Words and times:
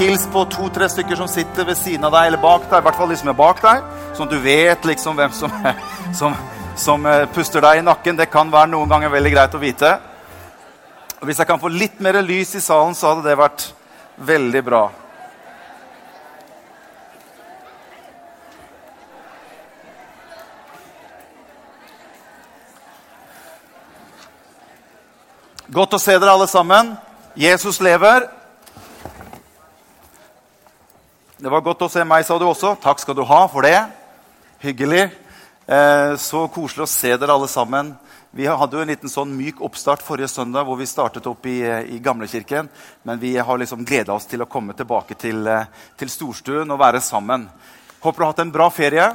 Hils 0.00 0.22
på 0.32 0.46
to-tre 0.48 0.86
stykker 0.88 1.18
som 1.18 1.28
sitter 1.28 1.66
ved 1.68 1.76
siden 1.76 2.06
av 2.08 2.14
deg 2.14 2.30
eller 2.30 2.40
bak 2.40 2.62
deg. 2.70 2.78
i 2.78 2.84
hvert 2.86 2.96
fall 2.96 3.10
de 3.12 3.16
som 3.20 3.28
er 3.28 3.34
bak 3.36 3.58
deg, 3.60 3.82
Sånn 4.16 4.30
at 4.30 4.32
du 4.32 4.38
vet 4.40 4.86
liksom 4.88 5.18
hvem 5.18 5.34
som, 5.36 5.52
som, 6.18 6.36
som 6.72 7.04
eh, 7.04 7.26
puster 7.34 7.60
deg 7.60 7.82
i 7.82 7.84
nakken. 7.84 8.16
Det 8.16 8.30
kan 8.32 8.48
være 8.48 8.70
noen 8.72 8.88
ganger 8.88 9.12
veldig 9.12 9.32
greit 9.34 9.58
å 9.58 9.60
vite. 9.60 9.90
Og 11.20 11.28
Hvis 11.28 11.42
jeg 11.42 11.50
kan 11.52 11.60
få 11.60 11.68
litt 11.68 12.00
mer 12.00 12.16
lys 12.24 12.54
i 12.56 12.64
salen, 12.64 12.96
så 12.96 13.12
hadde 13.12 13.28
det 13.28 13.36
vært 13.42 13.66
veldig 14.24 14.64
bra. 14.64 14.82
Godt 25.68 26.00
å 26.00 26.04
se 26.08 26.16
dere 26.16 26.40
alle 26.40 26.48
sammen. 26.48 26.96
Jesus 27.36 27.84
lever. 27.84 28.39
Det 31.40 31.48
var 31.48 31.62
godt 31.64 31.86
å 31.86 31.88
se 31.88 32.02
meg, 32.04 32.20
sa 32.28 32.36
du 32.36 32.42
også. 32.44 32.74
Takk 32.82 32.98
skal 33.00 33.16
du 33.16 33.22
ha 33.24 33.38
for 33.48 33.64
det. 33.64 33.78
Hyggelig. 34.60 35.06
Eh, 35.64 36.10
så 36.20 36.42
koselig 36.52 36.84
å 36.84 36.90
se 36.92 37.14
dere 37.16 37.32
alle 37.32 37.48
sammen. 37.48 37.94
Vi 38.36 38.44
hadde 38.44 38.76
jo 38.76 38.82
en 38.84 38.90
liten 38.92 39.08
sånn 39.08 39.32
myk 39.32 39.62
oppstart 39.64 40.04
forrige 40.04 40.28
søndag 40.28 40.68
hvor 40.68 40.76
vi 40.76 40.88
startet 40.90 41.24
opp 41.30 41.48
i, 41.48 41.62
i 41.64 42.02
Gamlekirken. 42.04 42.68
Men 43.08 43.22
vi 43.22 43.32
har 43.40 43.62
liksom 43.62 43.86
gleda 43.88 44.18
oss 44.18 44.28
til 44.28 44.44
å 44.44 44.48
komme 44.52 44.76
tilbake 44.76 45.16
til, 45.16 45.40
eh, 45.48 45.64
til 45.96 46.12
storstuen 46.12 46.76
og 46.76 46.82
være 46.82 47.00
sammen. 47.00 47.48
Håper 48.04 48.20
du 48.20 48.26
har 48.26 48.34
hatt 48.34 48.44
en 48.44 48.52
bra 48.58 48.68
ferie. 48.68 49.08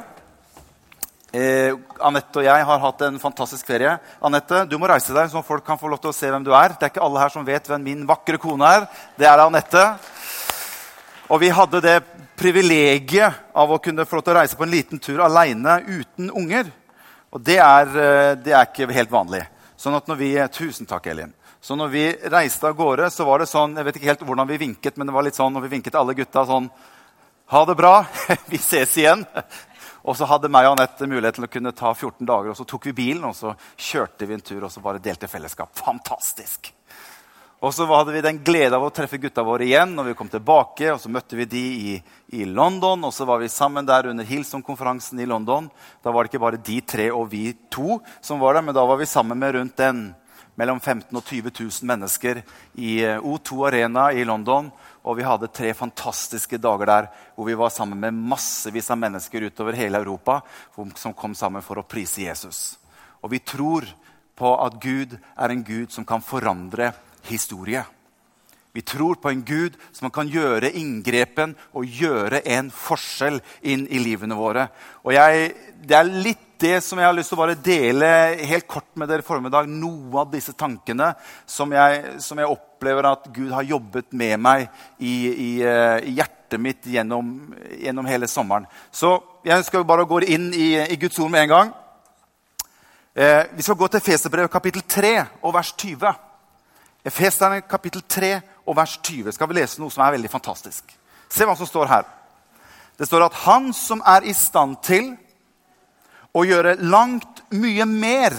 Eh, 1.30 1.78
Anette 2.10 2.42
og 2.42 2.48
jeg 2.48 2.66
har 2.72 2.84
hatt 2.88 3.06
en 3.06 3.22
fantastisk 3.22 3.70
ferie. 3.70 3.94
Anette, 4.18 4.64
du 4.66 4.74
må 4.82 4.90
reise 4.90 5.14
deg, 5.14 5.30
så 5.30 5.46
folk 5.46 5.62
kan 5.62 5.78
få 5.78 5.94
lov 5.94 6.02
til 6.02 6.10
å 6.10 6.18
se 6.18 6.34
hvem 6.34 6.42
du 6.42 6.50
er. 6.58 6.74
Det 6.74 6.90
er 6.90 6.94
ikke 6.96 7.06
alle 7.06 7.22
her 7.22 7.38
som 7.38 7.46
vet 7.46 7.70
hvem 7.70 7.86
min 7.86 8.06
vakre 8.10 8.42
kone 8.42 8.74
er. 8.80 8.90
Det 9.14 9.30
er 9.30 9.46
Anette. 9.46 9.86
Og 11.26 11.40
vi 11.42 11.48
hadde 11.50 11.80
det 11.82 11.96
privilegiet 12.38 13.34
av 13.56 13.70
å 13.72 13.80
kunne 13.82 14.04
få 14.06 14.18
lov 14.18 14.26
til 14.26 14.36
å 14.36 14.38
reise 14.38 14.58
på 14.58 14.66
en 14.66 14.70
liten 14.70 15.00
tur 15.02 15.24
aleine 15.24 15.80
uten 15.82 16.30
unger. 16.30 16.68
Og 17.34 17.42
det 17.42 17.56
er, 17.58 17.86
eh, 17.88 18.34
det 18.38 18.52
er, 18.52 18.66
ikke 18.66 18.92
helt 18.92 19.10
vanlig. 19.10 19.42
Sånn 19.76 19.96
at 19.96 20.06
når 20.06 20.16
vi, 20.16 20.48
Tusen 20.48 20.86
takk, 20.86 21.06
Elin. 21.06 21.32
Så 21.60 21.74
når 21.74 21.88
vi 21.88 22.12
reiste 22.30 22.68
av 22.68 22.76
gårde, 22.76 23.10
så 23.10 23.24
var 23.24 23.40
det 23.40 23.48
sånn 23.48 23.74
Jeg 23.74 23.84
vet 23.84 23.96
ikke 23.96 24.06
helt 24.06 24.20
hvordan 24.20 24.46
vi 24.46 24.56
vinket, 24.56 24.96
men 24.96 25.06
det 25.06 25.12
var 25.12 25.22
litt 25.22 25.34
sånn 25.34 25.52
når 25.52 25.62
vi 25.62 25.68
vinket 25.74 25.94
alle 25.94 26.14
gutta 26.14 26.46
sånn 26.46 26.70
Ha 27.50 27.64
det 27.64 27.74
bra. 27.74 28.06
Vi 28.50 28.58
ses 28.58 28.96
igjen. 28.96 29.24
Og 30.02 30.16
så 30.16 30.26
hadde 30.26 30.48
meg 30.48 30.66
og 30.66 30.78
Anette 30.78 31.06
mulighet 31.06 31.34
til 31.34 31.44
å 31.46 31.50
kunne 31.50 31.72
ta 31.72 31.92
14 31.94 32.26
dager. 32.26 32.50
og 32.50 32.56
Så 32.56 32.64
tok 32.64 32.86
vi 32.86 32.92
bilen 32.92 33.24
og 33.24 33.34
så 33.34 33.54
kjørte 33.76 34.26
vi 34.26 34.34
en 34.34 34.40
tur 34.40 34.64
og 34.64 34.70
så 34.70 34.80
bare 34.80 35.02
delte 35.02 35.26
fellesskap. 35.26 35.70
Fantastisk! 35.74 36.72
Og 37.66 37.72
så 37.74 37.82
hadde 37.90 38.12
vi 38.14 38.20
den 38.22 38.36
glede 38.46 38.78
av 38.78 38.84
å 38.86 38.92
treffe 38.94 39.18
gutta 39.18 39.42
våre 39.42 39.64
igjen 39.66 39.96
når 39.96 40.12
vi 40.12 40.14
kom 40.14 40.28
tilbake. 40.30 40.92
og 40.92 41.00
Så 41.02 41.10
møtte 41.10 41.34
vi 41.34 41.48
de 41.50 41.62
i, 41.74 41.94
i 42.38 42.44
London, 42.46 43.08
og 43.08 43.10
så 43.10 43.24
var 43.26 43.40
vi 43.42 43.48
sammen 43.50 43.88
der 43.88 44.06
under 44.06 44.28
Hilson-konferansen 44.28 45.18
i 45.18 45.26
London. 45.26 45.66
Da 46.04 46.12
var 46.14 46.22
det 46.22 46.30
ikke 46.30 46.44
bare 46.44 46.60
de 46.62 46.76
tre 46.86 47.08
og 47.10 47.24
vi 47.32 47.48
to 47.72 47.96
som 48.22 48.38
var 48.38 48.54
der, 48.54 48.62
men 48.68 48.76
da 48.76 48.84
var 48.86 49.00
vi 49.00 49.08
sammen 49.10 49.40
med 49.40 49.56
rundt 49.56 49.74
den 49.82 50.04
mellom 50.54 50.78
15 50.78 51.10
000 51.10 51.18
og 51.18 51.26
20 51.26 51.52
000 51.58 51.88
mennesker 51.90 52.38
i 52.78 52.92
eh, 53.02 53.18
O2 53.18 53.66
Arena 53.66 54.04
i 54.14 54.22
London. 54.28 54.68
Og 55.02 55.18
vi 55.18 55.26
hadde 55.26 55.50
tre 55.50 55.72
fantastiske 55.74 56.60
dager 56.62 56.86
der 56.86 57.08
hvor 57.34 57.50
vi 57.50 57.56
var 57.58 57.74
sammen 57.74 57.98
med 57.98 58.20
massevis 58.30 58.92
av 58.94 59.00
mennesker 59.02 59.48
utover 59.50 59.74
hele 59.74 59.98
Europa 59.98 60.38
som 60.94 61.16
kom 61.18 61.34
sammen 61.34 61.66
for 61.66 61.82
å 61.82 61.86
prise 61.88 62.28
Jesus. 62.28 62.78
Og 63.26 63.34
vi 63.34 63.42
tror 63.42 63.90
på 64.38 64.54
at 64.54 64.78
Gud 64.78 65.18
er 65.18 65.50
en 65.50 65.66
Gud 65.66 65.90
som 65.90 66.06
kan 66.06 66.22
forandre 66.22 66.92
historie. 67.28 67.84
Vi 68.76 68.82
tror 68.84 69.14
på 69.16 69.30
en 69.30 69.40
Gud 69.40 69.76
som 69.92 70.10
kan 70.12 70.28
gjøre 70.28 70.68
inngrepen 70.76 71.54
og 71.72 71.88
gjøre 71.88 72.42
en 72.52 72.66
forskjell 72.68 73.38
inn 73.64 73.86
i 73.88 74.02
livene 74.02 74.36
våre. 74.36 74.66
Og 75.00 75.14
jeg, 75.16 75.54
Det 75.80 75.96
er 75.96 76.10
litt 76.10 76.42
det 76.60 76.82
som 76.84 76.98
jeg 77.00 77.08
har 77.08 77.14
lyst 77.16 77.32
til 77.32 77.38
å 77.38 77.40
bare 77.42 77.56
dele 77.56 78.08
helt 78.48 78.66
kort 78.68 78.88
med 78.96 79.08
dere 79.08 79.24
formiddag. 79.24 79.68
Noe 79.68 80.20
av 80.20 80.28
disse 80.32 80.52
tankene 80.52 81.14
som 81.48 81.72
jeg, 81.72 82.20
som 82.20 82.36
jeg 82.40 82.52
opplever 82.52 83.08
at 83.08 83.24
Gud 83.32 83.52
har 83.56 83.64
jobbet 83.64 84.12
med 84.12 84.40
meg 84.40 84.68
i, 84.98 85.14
i, 85.30 85.50
eh, 85.64 86.10
i 86.10 86.16
hjertet 86.18 86.60
mitt 86.60 86.84
gjennom, 86.84 87.54
gjennom, 87.80 88.12
hele 88.12 88.28
sommeren. 88.28 88.68
Så 88.92 89.16
jeg 89.44 89.64
skal 89.64 89.88
bare 89.88 90.04
gå 90.04 90.20
inn 90.28 90.50
i, 90.52 90.74
i 90.84 91.00
Guds 91.00 91.18
ord 91.18 91.32
med 91.32 91.46
en 91.46 91.54
gang. 91.54 91.74
Eh, 93.16 93.42
vi 93.56 93.64
skal 93.64 93.80
gå 93.80 93.88
til 93.88 94.04
Feserbrevet 94.04 94.52
kapittel 94.52 94.84
3 94.84 95.16
og 95.40 95.56
vers 95.56 95.72
20. 95.72 96.25
Efeserne 97.06 97.62
kapittel 97.70 98.02
3 98.02 98.32
og 98.66 98.76
vers 98.76 98.96
20 98.98 99.34
skal 99.34 99.48
vi 99.50 99.60
lese 99.60 99.80
noe 99.80 99.94
som 99.94 100.02
er 100.02 100.16
veldig 100.16 100.30
fantastisk. 100.30 100.90
Se 101.30 101.46
hva 101.46 101.54
som 101.58 101.68
står 101.68 101.90
her. 101.90 102.04
Det 102.98 103.06
står 103.06 103.26
at 103.26 103.38
han 103.44 103.70
som 103.76 104.02
er 104.06 104.26
i 104.26 104.34
stand 104.34 104.78
til 104.82 105.12
å 106.36 106.44
gjøre 106.44 106.76
langt 106.82 107.44
mye 107.54 107.86
mer 107.88 108.34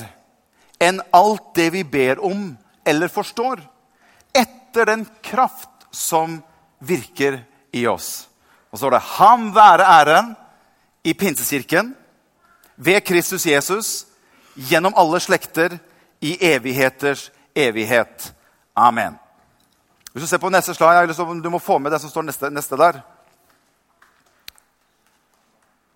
enn 0.83 0.99
alt 1.15 1.53
det 1.55 1.69
vi 1.73 1.83
ber 1.87 2.19
om 2.25 2.51
eller 2.87 3.11
forstår, 3.11 3.61
etter 4.35 4.85
den 4.87 5.05
kraft 5.23 5.87
som 5.91 6.37
virker 6.79 7.41
i 7.75 7.85
oss. 7.87 8.27
Og 8.71 8.77
så 8.77 8.83
står 8.83 8.91
det 8.91 9.01
'Ham 9.01 9.55
være 9.55 9.83
æren 9.83 10.35
i 11.03 11.13
Pinsekirken, 11.13 11.95
ved 12.75 13.01
Kristus 13.01 13.45
Jesus, 13.45 14.05
gjennom 14.55 14.93
alle 14.97 15.19
slekter, 15.19 15.79
i 16.21 16.37
evigheters 16.41 17.31
evighet. 17.55 18.33
Amen. 18.77 19.17
Hvis 20.13 20.23
du 20.23 20.27
ser 20.27 20.37
på 20.37 20.49
neste 20.49 20.73
slide, 20.73 21.41
Du 21.43 21.49
må 21.49 21.59
få 21.59 21.77
med 21.77 21.91
det 21.91 22.01
som 22.01 22.09
står 22.09 22.21
neste, 22.21 22.49
neste 22.49 22.77
der. 22.77 23.01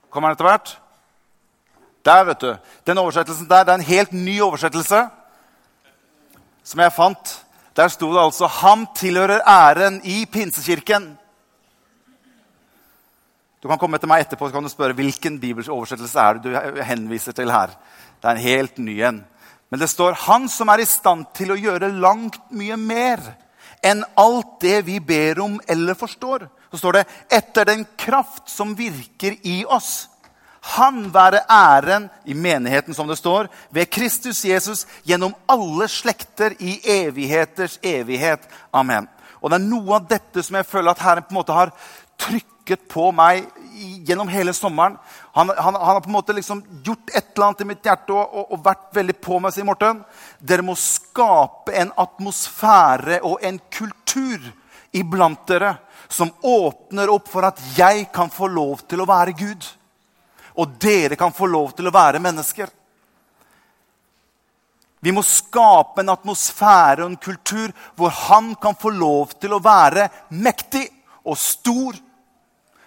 Kommer 0.09 0.29
den 0.29 0.35
etter 0.35 0.49
hvert? 0.49 0.79
Der, 2.05 2.23
vet 2.23 2.41
du. 2.41 2.55
Den 2.87 2.97
oversettelsen 2.97 3.49
der, 3.49 3.63
det 3.63 3.71
er 3.71 3.79
en 3.79 3.81
helt 3.81 4.11
ny 4.11 4.41
oversettelse 4.41 5.09
som 6.63 6.79
jeg 6.79 6.93
fant. 6.93 7.45
Der 7.75 7.87
sto 7.87 8.13
det 8.13 8.19
altså 8.19 8.47
'Ham 8.47 8.87
tilhører 8.95 9.39
æren 9.47 10.01
i 10.03 10.25
pinsekirken'. 10.25 11.17
Du 13.63 13.67
kan 13.67 13.77
komme 13.77 13.97
til 13.97 14.07
meg 14.07 14.21
etterpå 14.21 14.47
så 14.47 14.53
kan 14.53 14.63
du 14.63 14.69
spørre 14.69 14.93
hvilken 14.93 15.39
bibelsoversettelse 15.39 16.19
er 16.19 16.33
du 16.33 16.81
henviser 16.83 17.31
til 17.31 17.51
her. 17.51 17.67
Det 18.21 18.29
er 18.29 18.31
en 18.31 18.37
helt 18.37 18.77
ny 18.77 19.01
en. 19.01 19.25
Men 19.71 19.79
det 19.79 19.87
står 19.87 20.13
'Han 20.13 20.49
som 20.49 20.69
er 20.69 20.79
i 20.79 20.85
stand 20.85 21.25
til 21.33 21.51
å 21.51 21.55
gjøre 21.55 21.99
langt 21.99 22.51
mye 22.51 22.77
mer' 22.77 23.35
enn 23.83 24.03
alt 24.17 24.59
det 24.61 24.85
vi 24.85 24.99
ber 24.99 25.39
om 25.39 25.59
eller 25.67 25.93
forstår. 25.93 26.47
Så 26.71 26.77
står 26.77 26.91
det 26.91 27.05
'etter 27.31 27.65
den 27.65 27.87
kraft 27.97 28.49
som 28.49 28.75
virker 28.75 29.37
i 29.43 29.65
oss'. 29.65 30.07
Han 30.61 31.13
være 31.13 31.41
æren 31.49 32.09
i 32.25 32.33
menigheten, 32.33 32.93
som 32.93 33.07
det 33.07 33.17
står, 33.17 33.47
ved 33.71 33.89
Kristus 33.89 34.45
Jesus 34.45 34.85
gjennom 35.03 35.33
alle 35.49 35.87
slekter 35.87 36.53
i 36.59 36.79
evigheters 36.85 37.79
evighet. 37.83 38.39
Amen. 38.73 39.07
Og 39.41 39.49
det 39.49 39.57
er 39.57 39.69
noe 39.69 39.95
av 39.95 40.07
dette 40.07 40.43
som 40.43 40.55
jeg 40.55 40.65
føler 40.65 40.91
at 40.91 40.99
Herren 40.99 41.23
på 41.23 41.33
en 41.33 41.39
måte 41.39 41.53
har 41.53 41.71
trykket 42.17 42.85
på 42.89 43.11
meg 43.11 43.47
gjennom 44.05 44.27
hele 44.27 44.53
sommeren. 44.53 44.99
Han, 45.33 45.49
han, 45.49 45.75
han, 45.75 45.85
har 45.85 46.01
på 46.01 46.09
en 46.09 46.17
måte 46.17 46.33
liksom 46.33 46.63
gjort 46.83 47.09
et 47.13 47.29
eller 47.35 47.45
annet 47.45 47.61
i 47.61 47.67
mitt 47.69 47.85
hjerte 47.85 48.13
og, 48.13 48.33
og, 48.35 48.49
og 48.51 48.63
vært 48.65 48.89
veldig 48.95 49.15
på 49.23 49.39
meg. 49.39 49.53
sier 49.55 49.67
Morten. 49.67 50.01
Dere 50.39 50.65
må 50.65 50.75
skape 50.75 51.75
en 51.79 51.93
atmosfære 52.03 53.21
og 53.27 53.39
en 53.47 53.59
kultur 53.71 54.51
iblant 54.91 55.45
dere 55.47 55.77
som 56.11 56.33
åpner 56.43 57.09
opp 57.13 57.29
for 57.31 57.47
at 57.47 57.61
jeg 57.77 58.09
kan 58.11 58.29
få 58.29 58.49
lov 58.51 58.83
til 58.91 58.99
å 58.99 59.07
være 59.07 59.37
Gud. 59.39 59.63
Og 60.59 60.75
dere 60.83 61.15
kan 61.15 61.31
få 61.31 61.47
lov 61.47 61.71
til 61.77 61.87
å 61.87 61.95
være 61.95 62.19
mennesker. 62.19 62.67
Vi 65.01 65.13
må 65.15 65.23
skape 65.25 66.03
en 66.03 66.11
atmosfære 66.13 67.05
og 67.05 67.13
en 67.13 67.21
kultur 67.23 67.71
hvor 67.97 68.11
han 68.27 68.51
kan 68.61 68.75
få 68.77 68.91
lov 68.93 69.31
til 69.41 69.55
å 69.55 69.63
være 69.63 70.09
mektig 70.35 70.83
og 71.23 71.39
stor 71.39 71.95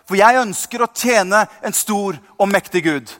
for 0.08 0.18
jeg 0.20 0.40
ønsker 0.40 0.84
å 0.84 0.92
tjene 0.92 1.44
en 1.64 1.76
stor 1.76 2.18
og 2.38 2.50
mektig 2.50 2.84
Gud. 2.84 3.12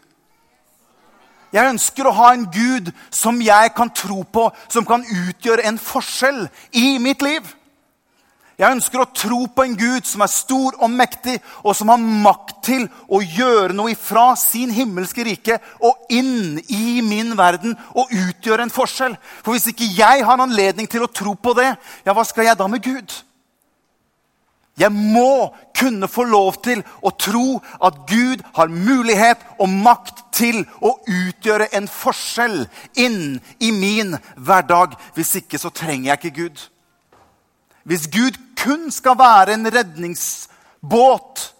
Jeg 1.55 1.71
ønsker 1.71 2.09
å 2.09 2.17
ha 2.17 2.33
en 2.35 2.49
Gud 2.51 2.91
som 3.15 3.39
jeg 3.43 3.75
kan 3.77 3.93
tro 3.95 4.25
på, 4.27 4.49
som 4.69 4.87
kan 4.87 5.05
utgjøre 5.07 5.69
en 5.69 5.79
forskjell 5.79 6.49
i 6.75 6.97
mitt 7.03 7.23
liv. 7.23 7.47
Jeg 8.59 8.71
ønsker 8.71 9.03
å 9.03 9.09
tro 9.11 9.41
på 9.51 9.65
en 9.65 9.75
Gud 9.79 10.07
som 10.07 10.23
er 10.23 10.31
stor 10.31 10.77
og 10.79 10.91
mektig, 10.91 11.41
og 11.67 11.75
som 11.75 11.91
har 11.91 11.99
makt 11.99 12.61
til 12.69 12.87
å 13.11 13.19
gjøre 13.23 13.75
noe 13.75 13.95
ifra 13.95 14.29
sin 14.39 14.71
himmelske 14.75 15.27
rike 15.27 15.59
og 15.83 16.07
inn 16.15 16.61
i 16.71 17.03
min 17.03 17.35
verden 17.39 17.75
og 17.95 18.11
utgjøre 18.15 18.67
en 18.67 18.75
forskjell. 18.75 19.17
For 19.43 19.55
hvis 19.55 19.73
ikke 19.73 19.91
jeg 19.97 20.27
har 20.27 20.43
anledning 20.43 20.91
til 20.91 21.07
å 21.07 21.11
tro 21.11 21.35
på 21.35 21.55
det, 21.59 21.73
ja, 22.07 22.15
hva 22.15 22.27
skal 22.27 22.47
jeg 22.47 22.59
da 22.59 22.71
med 22.71 22.83
Gud? 22.83 23.15
Jeg 24.79 24.91
må 24.93 25.55
kunne 25.79 26.09
få 26.11 26.25
lov 26.27 26.57
til 26.67 26.83
å 27.03 27.13
tro 27.15 27.61
at 27.85 28.01
Gud 28.11 28.43
har 28.57 28.73
mulighet 28.73 29.43
og 29.63 29.71
makt 29.71 30.25
til 30.35 30.65
å 30.83 30.97
utgjøre 31.07 31.71
en 31.79 31.87
forskjell 31.91 32.65
inn 32.99 33.39
i 33.63 33.71
min 33.71 34.17
hverdag. 34.35 34.97
Hvis 35.15 35.37
ikke 35.39 35.61
så 35.63 35.71
trenger 35.71 36.11
jeg 36.11 36.21
ikke 36.21 36.43
Gud. 36.43 36.65
Hvis 37.85 38.09
Gud 38.11 38.41
kun 38.59 38.91
skal 38.91 39.19
være 39.21 39.55
en 39.55 39.71
redningsbåt 39.71 41.54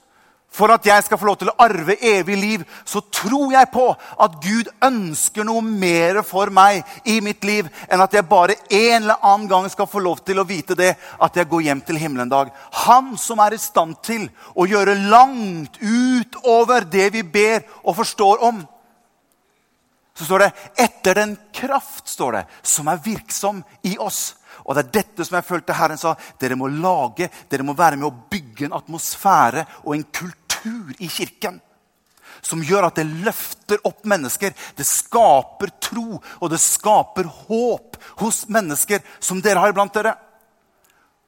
for 0.55 0.71
at 0.71 0.87
jeg 0.87 1.03
skal 1.03 1.19
få 1.19 1.27
lov 1.27 1.39
til 1.41 1.51
å 1.51 1.57
arve 1.65 1.97
evig 1.99 2.37
liv, 2.39 2.65
så 2.87 3.03
tror 3.13 3.53
jeg 3.57 3.71
på 3.73 3.89
at 3.95 4.37
Gud 4.43 4.71
ønsker 4.87 5.47
noe 5.47 5.65
mer 5.65 6.21
for 6.27 6.53
meg 6.55 6.85
i 7.11 7.17
mitt 7.25 7.43
liv 7.47 7.71
enn 7.89 8.03
at 8.05 8.15
jeg 8.15 8.29
bare 8.31 8.55
en 8.69 9.01
eller 9.01 9.19
annen 9.19 9.49
gang 9.51 9.67
skal 9.73 9.91
få 9.91 10.03
lov 10.05 10.23
til 10.23 10.39
å 10.39 10.47
vite 10.47 10.77
det, 10.79 10.93
at 10.95 11.41
jeg 11.41 11.51
går 11.51 11.67
hjem 11.67 11.83
til 11.89 11.99
himmelen 11.99 12.29
en 12.29 12.37
dag. 12.37 12.53
Han 12.87 13.17
som 13.19 13.43
er 13.43 13.57
i 13.57 13.63
stand 13.63 13.99
til 14.07 14.29
å 14.55 14.69
gjøre 14.71 14.95
langt 15.11 15.81
utover 15.83 16.87
det 16.87 17.11
vi 17.17 17.25
ber 17.27 17.67
og 17.83 17.99
forstår 17.99 18.47
om. 18.47 18.63
Så 20.15 20.25
står 20.29 20.39
det 20.39 20.53
'etter 20.79 21.15
den 21.15 21.39
kraft' 21.53 22.07
står 22.07 22.33
det, 22.33 22.47
som 22.63 22.89
er 22.89 23.03
virksom 23.03 23.65
i 23.83 23.99
oss. 23.99 24.37
Og 24.65 24.75
det 24.75 24.85
er 24.85 25.03
dette 25.03 25.25
som 25.25 25.35
jeg 25.35 25.45
følte 25.45 25.73
Herren 25.73 25.99
sa. 25.99 26.15
Dere 26.39 26.57
må 26.57 26.69
lage, 26.69 27.29
dere 27.51 27.67
må 27.67 27.75
være 27.75 27.97
med 27.97 28.07
å 28.07 28.29
bygge 28.31 28.65
en 28.65 28.79
atmosfære 28.79 29.67
og 29.85 29.95
en 29.95 30.05
kultur 30.05 30.44
kultur 30.65 30.95
i 30.99 31.09
kirken 31.09 31.61
som 32.41 32.63
gjør 32.65 32.89
at 32.89 32.99
det 32.99 33.07
løfter 33.25 33.81
opp 33.87 34.05
mennesker. 34.05 34.53
Det 34.77 34.85
skaper 34.85 35.71
tro, 35.81 36.21
og 36.41 36.51
det 36.51 36.61
skaper 36.61 37.25
håp 37.25 37.97
hos 38.21 38.45
mennesker 38.49 39.05
som 39.21 39.41
dere 39.45 39.61
har 39.63 39.73
iblant 39.73 39.95
dere. 39.95 40.17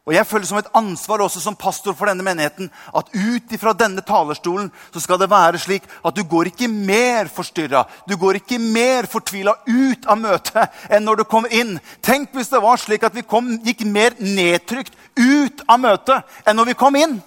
Og 0.06 0.14
Jeg 0.14 0.26
føler 0.26 0.46
som 0.46 0.58
et 0.60 0.68
ansvar 0.78 1.24
også 1.24 1.40
som 1.42 1.56
pastor 1.58 1.94
for 1.98 2.06
denne 2.06 2.22
menigheten 2.22 2.68
at 2.94 3.08
ut 3.10 3.54
ifra 3.56 3.72
denne 3.74 4.04
talerstolen 4.06 4.68
så 4.94 5.00
skal 5.02 5.18
det 5.18 5.30
være 5.32 5.58
slik 5.58 5.88
at 6.06 6.14
du 6.14 6.22
går 6.22 6.52
ikke 6.52 6.68
mer 6.70 7.26
forstyrra, 7.26 7.82
du 8.06 8.14
går 8.14 8.38
ikke 8.38 8.60
mer 8.62 9.08
fortvila 9.10 9.56
ut 9.66 10.06
av 10.06 10.20
møtet 10.20 10.78
enn 10.94 11.02
når 11.02 11.22
du 11.22 11.24
kommer 11.26 11.50
inn. 11.50 11.80
Tenk 12.06 12.30
hvis 12.38 12.52
det 12.52 12.62
var 12.62 12.78
slik 12.78 13.02
at 13.02 13.18
vi 13.18 13.26
kom, 13.26 13.56
gikk 13.66 13.82
mer 13.82 14.14
nedtrykt 14.20 14.94
ut 15.18 15.66
av 15.66 15.82
møtet 15.82 16.38
enn 16.46 16.54
når 16.60 16.70
vi 16.70 16.78
kom 16.78 17.02
inn. 17.02 17.18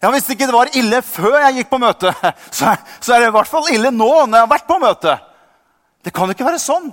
Ja, 0.00 0.10
Hvis 0.10 0.30
ikke 0.32 0.48
det 0.48 0.56
var 0.56 0.72
ille 0.76 1.02
før 1.04 1.36
jeg 1.44 1.60
gikk 1.60 1.70
på 1.72 1.80
møte, 1.82 2.12
så, 2.56 2.72
er 2.72 3.20
det 3.20 3.28
i 3.28 3.36
hvert 3.36 3.50
fall 3.50 3.68
ille 3.72 3.92
nå 3.92 4.10
når 4.24 4.38
jeg 4.38 4.46
har 4.46 4.54
vært 4.54 4.68
på 4.70 4.80
møte. 4.80 5.16
Det 6.00 6.12
kan 6.16 6.30
jo 6.30 6.36
ikke 6.36 6.48
være 6.48 6.62
sånn. 6.62 6.88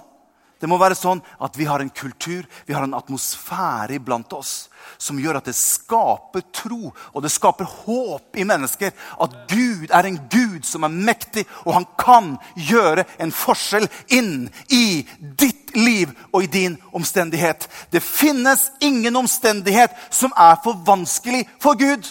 Det 0.57 0.67
må 0.67 0.79
være 0.81 0.97
sånn 0.97 1.21
at 1.45 1.53
vi 1.57 1.67
har 1.69 1.83
en 1.83 1.93
kultur, 1.93 2.41
vi 2.65 2.73
har 2.73 2.83
en 2.83 2.97
atmosfære 2.97 3.99
iblant 3.99 4.33
oss 4.33 4.55
som 4.97 5.19
gjør 5.21 5.37
at 5.37 5.49
det 5.49 5.53
skaper 5.53 6.47
tro 6.55 6.89
og 6.89 7.21
det 7.21 7.29
skaper 7.29 7.67
håp 7.83 8.39
i 8.39 8.45
mennesker. 8.47 8.93
At 9.21 9.35
Gud 9.51 9.93
er 9.93 10.07
en 10.09 10.19
Gud 10.31 10.65
som 10.65 10.87
er 10.87 10.95
mektig, 10.95 11.45
og 11.65 11.75
han 11.77 11.87
kan 11.99 12.33
gjøre 12.55 13.05
en 13.21 13.33
forskjell 13.35 13.85
inn 14.17 14.47
i 14.73 15.05
ditt 15.19 15.75
liv 15.77 16.15
og 16.31 16.47
i 16.47 16.51
din 16.51 16.79
omstendighet. 16.95 17.67
Det 17.93 18.01
finnes 18.01 18.71
ingen 18.81 19.15
omstendighet 19.21 19.93
som 20.09 20.33
er 20.33 20.57
for 20.63 20.81
vanskelig 20.87 21.45
for 21.61 21.77
Gud. 21.77 22.07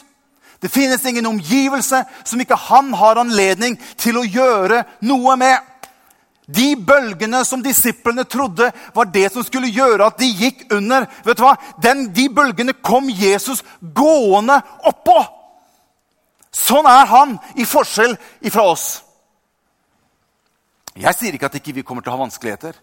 Det 0.66 0.72
finnes 0.72 1.04
ingen 1.06 1.26
omgivelse 1.26 2.00
som 2.24 2.40
ikke 2.42 2.56
han 2.58 2.88
har 2.98 3.20
anledning 3.22 3.76
til 4.02 4.16
å 4.18 4.24
gjøre 4.26 4.80
noe 5.06 5.36
med. 5.38 5.60
De 6.50 6.72
bølgene 6.74 7.44
som 7.46 7.62
disiplene 7.62 8.24
trodde 8.26 8.72
var 8.94 9.06
det 9.14 9.28
som 9.30 9.46
skulle 9.46 9.70
gjøre 9.70 10.08
at 10.08 10.18
de 10.18 10.26
gikk 10.26 10.64
under, 10.74 11.06
vet 11.22 11.38
du 11.38 11.44
hva? 11.44 11.52
Den, 11.78 12.08
de 12.10 12.26
bølgene 12.34 12.74
kom 12.82 13.06
Jesus 13.14 13.62
gående 13.94 14.58
oppå. 14.90 15.20
Sånn 16.50 16.90
er 16.90 17.06
han 17.14 17.38
i 17.54 17.68
forskjell 17.68 18.18
ifra 18.50 18.66
oss. 18.66 18.88
Jeg 20.98 21.14
sier 21.14 21.38
ikke 21.38 21.46
at 21.46 21.60
ikke 21.60 21.78
vi 21.78 21.86
kommer 21.86 22.02
til 22.02 22.10
å 22.10 22.18
ha 22.18 22.24
vanskeligheter 22.24 22.74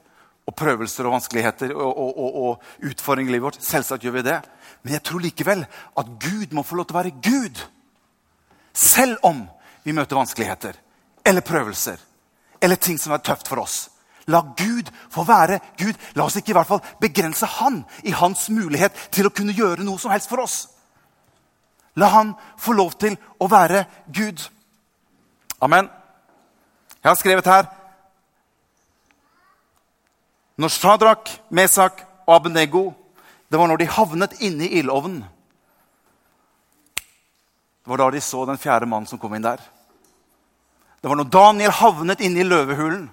og 0.47 0.55
prøvelser 0.59 1.07
og 1.07 1.15
vanskeligheter 1.15 1.71
og, 1.75 1.97
og, 1.97 2.17
og, 2.19 2.35
og 2.43 2.89
utfordringer 2.89 3.31
i 3.31 3.35
livet 3.35 3.47
vårt. 3.47 3.61
Selvsagt 3.63 4.03
gjør 4.03 4.17
vi 4.17 4.25
det. 4.27 4.39
Men 4.83 4.97
jeg 4.97 5.03
tror 5.07 5.23
likevel 5.23 5.63
at 5.97 6.11
Gud 6.19 6.55
må 6.55 6.65
få 6.67 6.79
lov 6.79 6.89
til 6.89 6.97
å 6.97 6.99
være 6.99 7.15
Gud. 7.23 7.61
Selv 8.73 9.23
om 9.23 9.45
vi 9.83 9.95
møter 9.95 10.19
vanskeligheter 10.19 10.79
eller 11.23 11.45
prøvelser 11.45 12.01
eller 12.63 12.79
ting 12.79 12.99
som 12.99 13.13
er 13.15 13.23
tøft 13.23 13.47
for 13.47 13.63
oss. 13.63 13.89
La 14.31 14.39
Gud 14.55 14.87
få 15.11 15.25
være 15.27 15.59
Gud. 15.79 15.97
La 16.15 16.27
oss 16.27 16.37
ikke 16.39 16.53
i 16.53 16.57
hvert 16.57 16.69
fall 16.69 16.83
begrense 17.01 17.47
Han 17.59 17.81
i 18.07 18.13
hans 18.15 18.47
mulighet 18.49 18.95
til 19.11 19.27
å 19.27 19.33
kunne 19.35 19.55
gjøre 19.55 19.83
noe 19.83 19.99
som 19.99 20.13
helst 20.13 20.31
for 20.31 20.43
oss. 20.43 20.67
La 21.99 22.09
Han 22.15 22.33
få 22.59 22.75
lov 22.75 22.95
til 22.99 23.17
å 23.39 23.49
være 23.51 23.85
Gud. 24.07 24.39
Amen. 25.63 25.89
Jeg 27.03 27.09
har 27.09 27.19
skrevet 27.19 27.51
her 27.51 27.67
Når 30.57 30.69
Shadrach, 30.69 31.39
Mesak 31.49 32.03
og 32.27 32.35
Abenego 32.35 32.91
Det 33.51 33.59
var 33.59 33.67
når 33.67 33.77
de 33.77 33.85
havnet 33.85 34.39
inne 34.41 34.65
i 34.65 34.79
ildovnen. 34.79 35.19
Det 37.83 37.91
var 37.91 37.99
da 38.01 38.07
de 38.09 38.21
så 38.21 38.45
den 38.49 38.57
fjerde 38.57 38.87
mannen 38.89 39.05
som 39.05 39.19
kom 39.21 39.35
inn 39.35 39.43
der. 39.45 39.59
Det 41.01 41.09
var 41.11 41.19
når 41.19 41.29
Daniel 41.29 41.75
havnet 41.77 42.23
inne 42.25 42.41
i 42.41 42.47
løvehulen. 42.47 43.03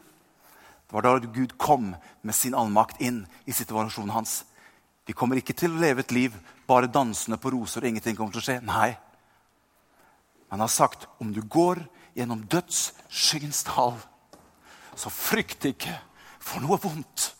Det 0.86 0.96
var 0.96 1.04
da 1.04 1.18
Gud 1.18 1.52
kom 1.58 1.90
med 2.22 2.34
sin 2.34 2.54
allmakt 2.56 3.02
inn 3.04 3.26
i 3.44 3.52
situasjonen 3.52 4.14
hans. 4.14 4.44
Vi 5.04 5.12
kommer 5.12 5.36
ikke 5.36 5.52
til 5.58 5.74
å 5.74 5.82
leve 5.82 6.04
et 6.06 6.14
liv 6.14 6.34
bare 6.70 6.88
dansende 6.88 7.36
på 7.36 7.52
roser 7.52 7.82
og 7.82 7.90
ingenting 7.90 8.16
kommer 8.16 8.32
til 8.32 8.40
å 8.40 8.46
skje. 8.46 8.58
Nei. 8.64 8.94
Han 10.54 10.62
har 10.64 10.72
sagt 10.72 11.04
om 11.20 11.34
du 11.34 11.42
går 11.42 11.82
gjennom 12.14 12.46
dødsskyggens 12.48 13.64
dal, 13.68 13.98
så 14.96 15.12
frykt 15.12 15.68
ikke 15.68 15.98
for 16.40 16.64
noe 16.64 16.80
vondt. 16.80 17.30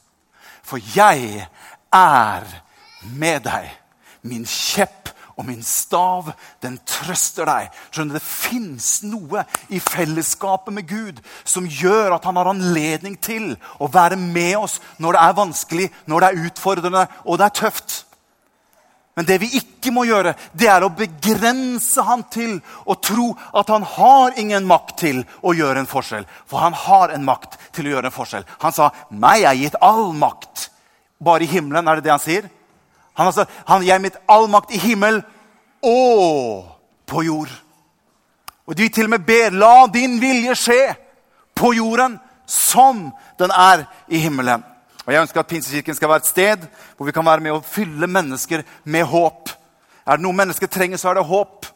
For 0.62 0.80
jeg 0.94 1.46
er 1.92 2.50
med 3.16 3.46
deg. 3.46 3.70
Min 4.22 4.44
kjepp 4.44 5.10
og 5.40 5.46
min 5.48 5.62
stav, 5.64 6.28
den 6.60 6.76
trøster 6.84 7.48
deg. 7.48 7.70
Skjønner 7.90 8.18
Det 8.18 8.26
fins 8.26 8.90
noe 9.08 9.46
i 9.72 9.80
fellesskapet 9.80 10.74
med 10.76 10.88
Gud 10.88 11.22
som 11.48 11.68
gjør 11.68 12.18
at 12.18 12.28
han 12.28 12.36
har 12.36 12.50
anledning 12.52 13.16
til 13.16 13.54
å 13.80 13.88
være 13.88 14.20
med 14.20 14.58
oss 14.60 14.78
når 14.98 15.16
det 15.16 15.24
er 15.24 15.40
vanskelig, 15.40 15.88
når 16.06 16.20
det 16.20 16.28
er 16.28 16.46
utfordrende 16.50 17.06
og 17.24 17.40
det 17.40 17.48
er 17.48 17.58
tøft. 17.62 17.96
Men 19.18 19.26
det 19.26 19.40
vi 19.42 19.48
ikke 19.58 19.90
må 19.92 20.04
gjøre, 20.06 20.34
det 20.54 20.68
er 20.70 20.84
å 20.86 20.92
begrense 20.94 22.02
han 22.06 22.22
til 22.30 22.60
å 22.86 22.94
tro 23.02 23.32
at 23.58 23.68
han 23.72 23.82
har 23.96 24.38
ingen 24.38 24.68
makt 24.70 24.94
til 25.02 25.24
å 25.42 25.54
gjøre 25.56 25.82
en 25.82 25.90
forskjell. 25.90 26.28
For 26.46 26.62
han 26.62 26.76
har 26.86 27.12
en 27.14 27.26
makt 27.26 27.58
til 27.76 27.88
å 27.88 27.96
gjøre 27.96 28.10
en 28.10 28.14
forskjell. 28.14 28.46
Han 28.62 28.72
sa 28.72 28.90
'meg 29.10 29.42
er 29.42 29.54
gitt 29.54 29.74
all 29.82 30.12
makt'. 30.14 30.68
Bare 31.20 31.42
i 31.44 31.46
himmelen, 31.46 31.88
er 31.88 31.94
det 31.96 32.04
det 32.04 32.10
han 32.10 32.20
sier? 32.20 32.48
Han, 33.14 33.32
sa, 33.32 33.44
han 33.66 33.82
gir 33.82 33.98
mitt 33.98 34.16
all 34.28 34.48
makt 34.48 34.70
i 34.72 34.78
himmel 34.78 35.22
og 35.82 36.64
på 37.06 37.22
jord. 37.22 37.50
Og 38.66 38.76
de 38.76 38.88
til 38.88 39.04
og 39.04 39.10
med 39.10 39.26
ber 39.26 39.50
la 39.50 39.86
din 39.86 40.20
vilje 40.20 40.54
skje 40.54 40.94
på 41.54 41.74
jorden 41.74 42.20
som 42.46 43.12
den 43.38 43.50
er 43.50 43.84
i 44.08 44.18
himmelen. 44.18 44.64
Og 45.10 45.14
Jeg 45.14 45.24
ønsker 45.24 45.40
at 45.40 45.48
Pinsekirken 45.50 45.96
skal 45.98 46.08
være 46.08 46.22
et 46.22 46.28
sted 46.30 46.64
hvor 46.94 47.08
vi 47.08 47.12
kan 47.12 47.26
være 47.26 47.42
med 47.42 47.56
å 47.56 47.64
fylle 47.66 48.06
mennesker 48.06 48.60
med 48.86 49.08
håp. 49.10 49.50
Er 50.06 50.20
det 50.20 50.22
noe 50.22 50.36
mennesker 50.38 50.70
trenger, 50.70 51.00
så 51.02 51.08
er 51.10 51.18
det 51.18 51.24
håp. 51.26 51.66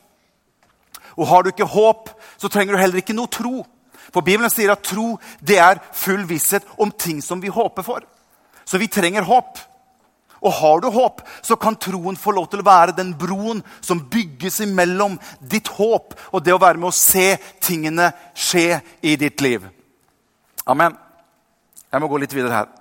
Og 1.19 1.27
har 1.27 1.43
du 1.43 1.51
ikke 1.51 1.67
håp, 1.67 2.13
så 2.39 2.47
trenger 2.47 2.77
du 2.77 2.79
heller 2.79 3.01
ikke 3.03 3.17
noe 3.19 3.27
tro. 3.27 3.65
For 4.15 4.23
Bibelen 4.23 4.53
sier 4.55 4.71
at 4.71 4.85
tro 4.87 5.17
det 5.43 5.57
er 5.59 5.81
full 5.99 6.23
visshet 6.31 6.69
om 6.79 6.93
ting 6.95 7.19
som 7.27 7.43
vi 7.43 7.51
håper 7.51 7.83
for. 7.83 8.07
Så 8.63 8.79
vi 8.79 8.87
trenger 8.87 9.27
håp. 9.27 9.59
Og 10.39 10.55
har 10.61 10.85
du 10.85 10.89
håp, 10.95 11.27
så 11.43 11.59
kan 11.59 11.75
troen 11.75 12.15
få 12.15 12.37
lov 12.39 12.47
til 12.53 12.63
å 12.63 12.69
være 12.71 12.95
den 12.95 13.17
broen 13.19 13.65
som 13.83 14.05
bygges 14.15 14.61
imellom 14.69 15.19
ditt 15.43 15.73
håp 15.75 16.15
og 16.31 16.47
det 16.47 16.55
å 16.55 16.63
være 16.63 16.79
med 16.79 16.93
å 16.93 16.95
se 16.95 17.33
tingene 17.59 18.13
skje 18.31 18.79
i 19.03 19.19
ditt 19.19 19.43
liv. 19.43 19.67
Amen. 20.71 20.95
Jeg 21.91 21.99
må 21.99 22.15
gå 22.15 22.23
litt 22.23 22.39
videre 22.39 22.63
her. 22.63 22.73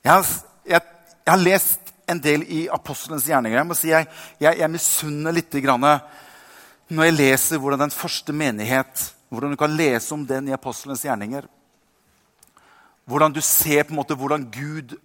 Jeg 0.00 0.12
har, 0.12 0.26
jeg, 0.64 0.80
jeg 1.26 1.32
har 1.32 1.42
lest 1.42 1.94
en 2.10 2.20
del 2.22 2.44
i 2.48 2.60
apostelens 2.72 3.26
gjerninger. 3.28 3.58
Jeg 3.58 3.68
må 3.68 3.76
si 3.78 3.92
jeg, 3.92 4.08
jeg, 4.40 4.58
jeg 4.62 4.72
misunner 4.72 5.34
litt 5.36 5.56
grann, 5.62 5.86
når 6.90 7.08
jeg 7.08 7.16
leser 7.18 7.60
hvordan 7.62 7.84
den 7.86 7.94
første 7.94 8.34
menighet 8.34 9.10
Hvordan 9.30 9.52
du 9.52 9.58
kan 9.60 9.70
lese 9.70 10.10
om 10.10 10.24
den 10.26 10.48
i 10.48 10.54
apostelens 10.56 11.04
gjerninger. 11.06 11.44
Hvordan 13.06 13.30
du 13.30 13.38
ser 13.46 13.84
på 13.86 13.92
en 13.94 14.00
måte 14.00 14.16
hvordan 14.18 14.48
Gud 14.50 14.96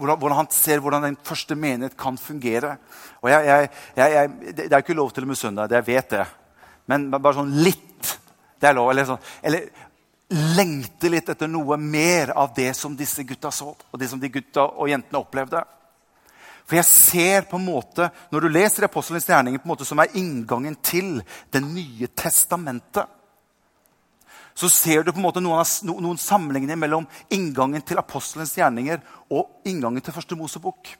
hvordan, 0.00 0.16
hvordan, 0.18 0.38
han 0.38 0.48
ser 0.50 0.80
hvordan 0.80 1.04
den 1.04 1.18
første 1.20 1.54
menighet 1.54 1.92
kan 2.00 2.16
fungere. 2.18 2.78
Og 3.20 3.28
jeg, 3.30 3.68
Det 3.94 4.72
er 4.72 4.78
ikke 4.78 4.96
lov 4.96 5.12
til 5.12 5.26
å 5.26 5.28
misunne 5.28 5.68
deg, 5.68 5.76
jeg 5.76 5.86
vet 5.86 6.16
det. 6.16 6.24
Men 6.88 7.10
bare 7.12 7.36
sånn 7.36 7.52
litt. 7.60 8.14
Det 8.58 8.70
er 8.70 8.78
lov. 8.78 8.88
Eller, 8.90 9.06
sånn, 9.06 9.20
eller 9.44 9.68
lengte 10.34 11.10
litt 11.12 11.28
etter 11.30 11.48
noe 11.50 11.76
mer 11.80 12.32
av 12.34 12.52
det 12.56 12.72
som 12.76 12.96
disse 12.96 13.22
gutta 13.26 13.52
så, 13.54 13.72
og 13.74 14.00
det 14.00 14.08
som 14.10 14.20
de 14.20 14.30
gutta 14.32 14.66
og 14.66 14.90
jentene 14.90 15.20
opplevde. 15.20 15.62
For 16.64 16.78
jeg 16.78 16.88
ser 16.88 17.44
på 17.48 17.58
en 17.60 17.66
måte, 17.66 18.10
Når 18.30 18.40
du 18.40 18.48
leser 18.48 18.84
Apostelens 18.84 19.28
gjerninger, 19.28 19.58
på 19.58 19.68
en 19.68 19.74
måte 19.74 19.84
som 19.84 19.98
er 20.00 20.16
inngangen 20.16 20.76
til 20.82 21.22
Det 21.52 21.60
nye 21.60 22.08
testamentet, 22.08 23.06
så 24.54 24.68
ser 24.70 25.02
du 25.02 25.10
på 25.12 25.18
en 25.18 25.26
måte 25.26 25.42
noen, 25.42 25.66
noen 25.82 26.18
sammenligninger 26.18 26.78
mellom 26.78 27.08
inngangen 27.34 27.82
til 27.82 27.98
apostelens 27.98 28.54
gjerninger 28.54 29.00
og 29.34 29.66
inngangen 29.66 30.00
til 30.00 30.14
første 30.14 30.38
Mosebok. 30.38 30.92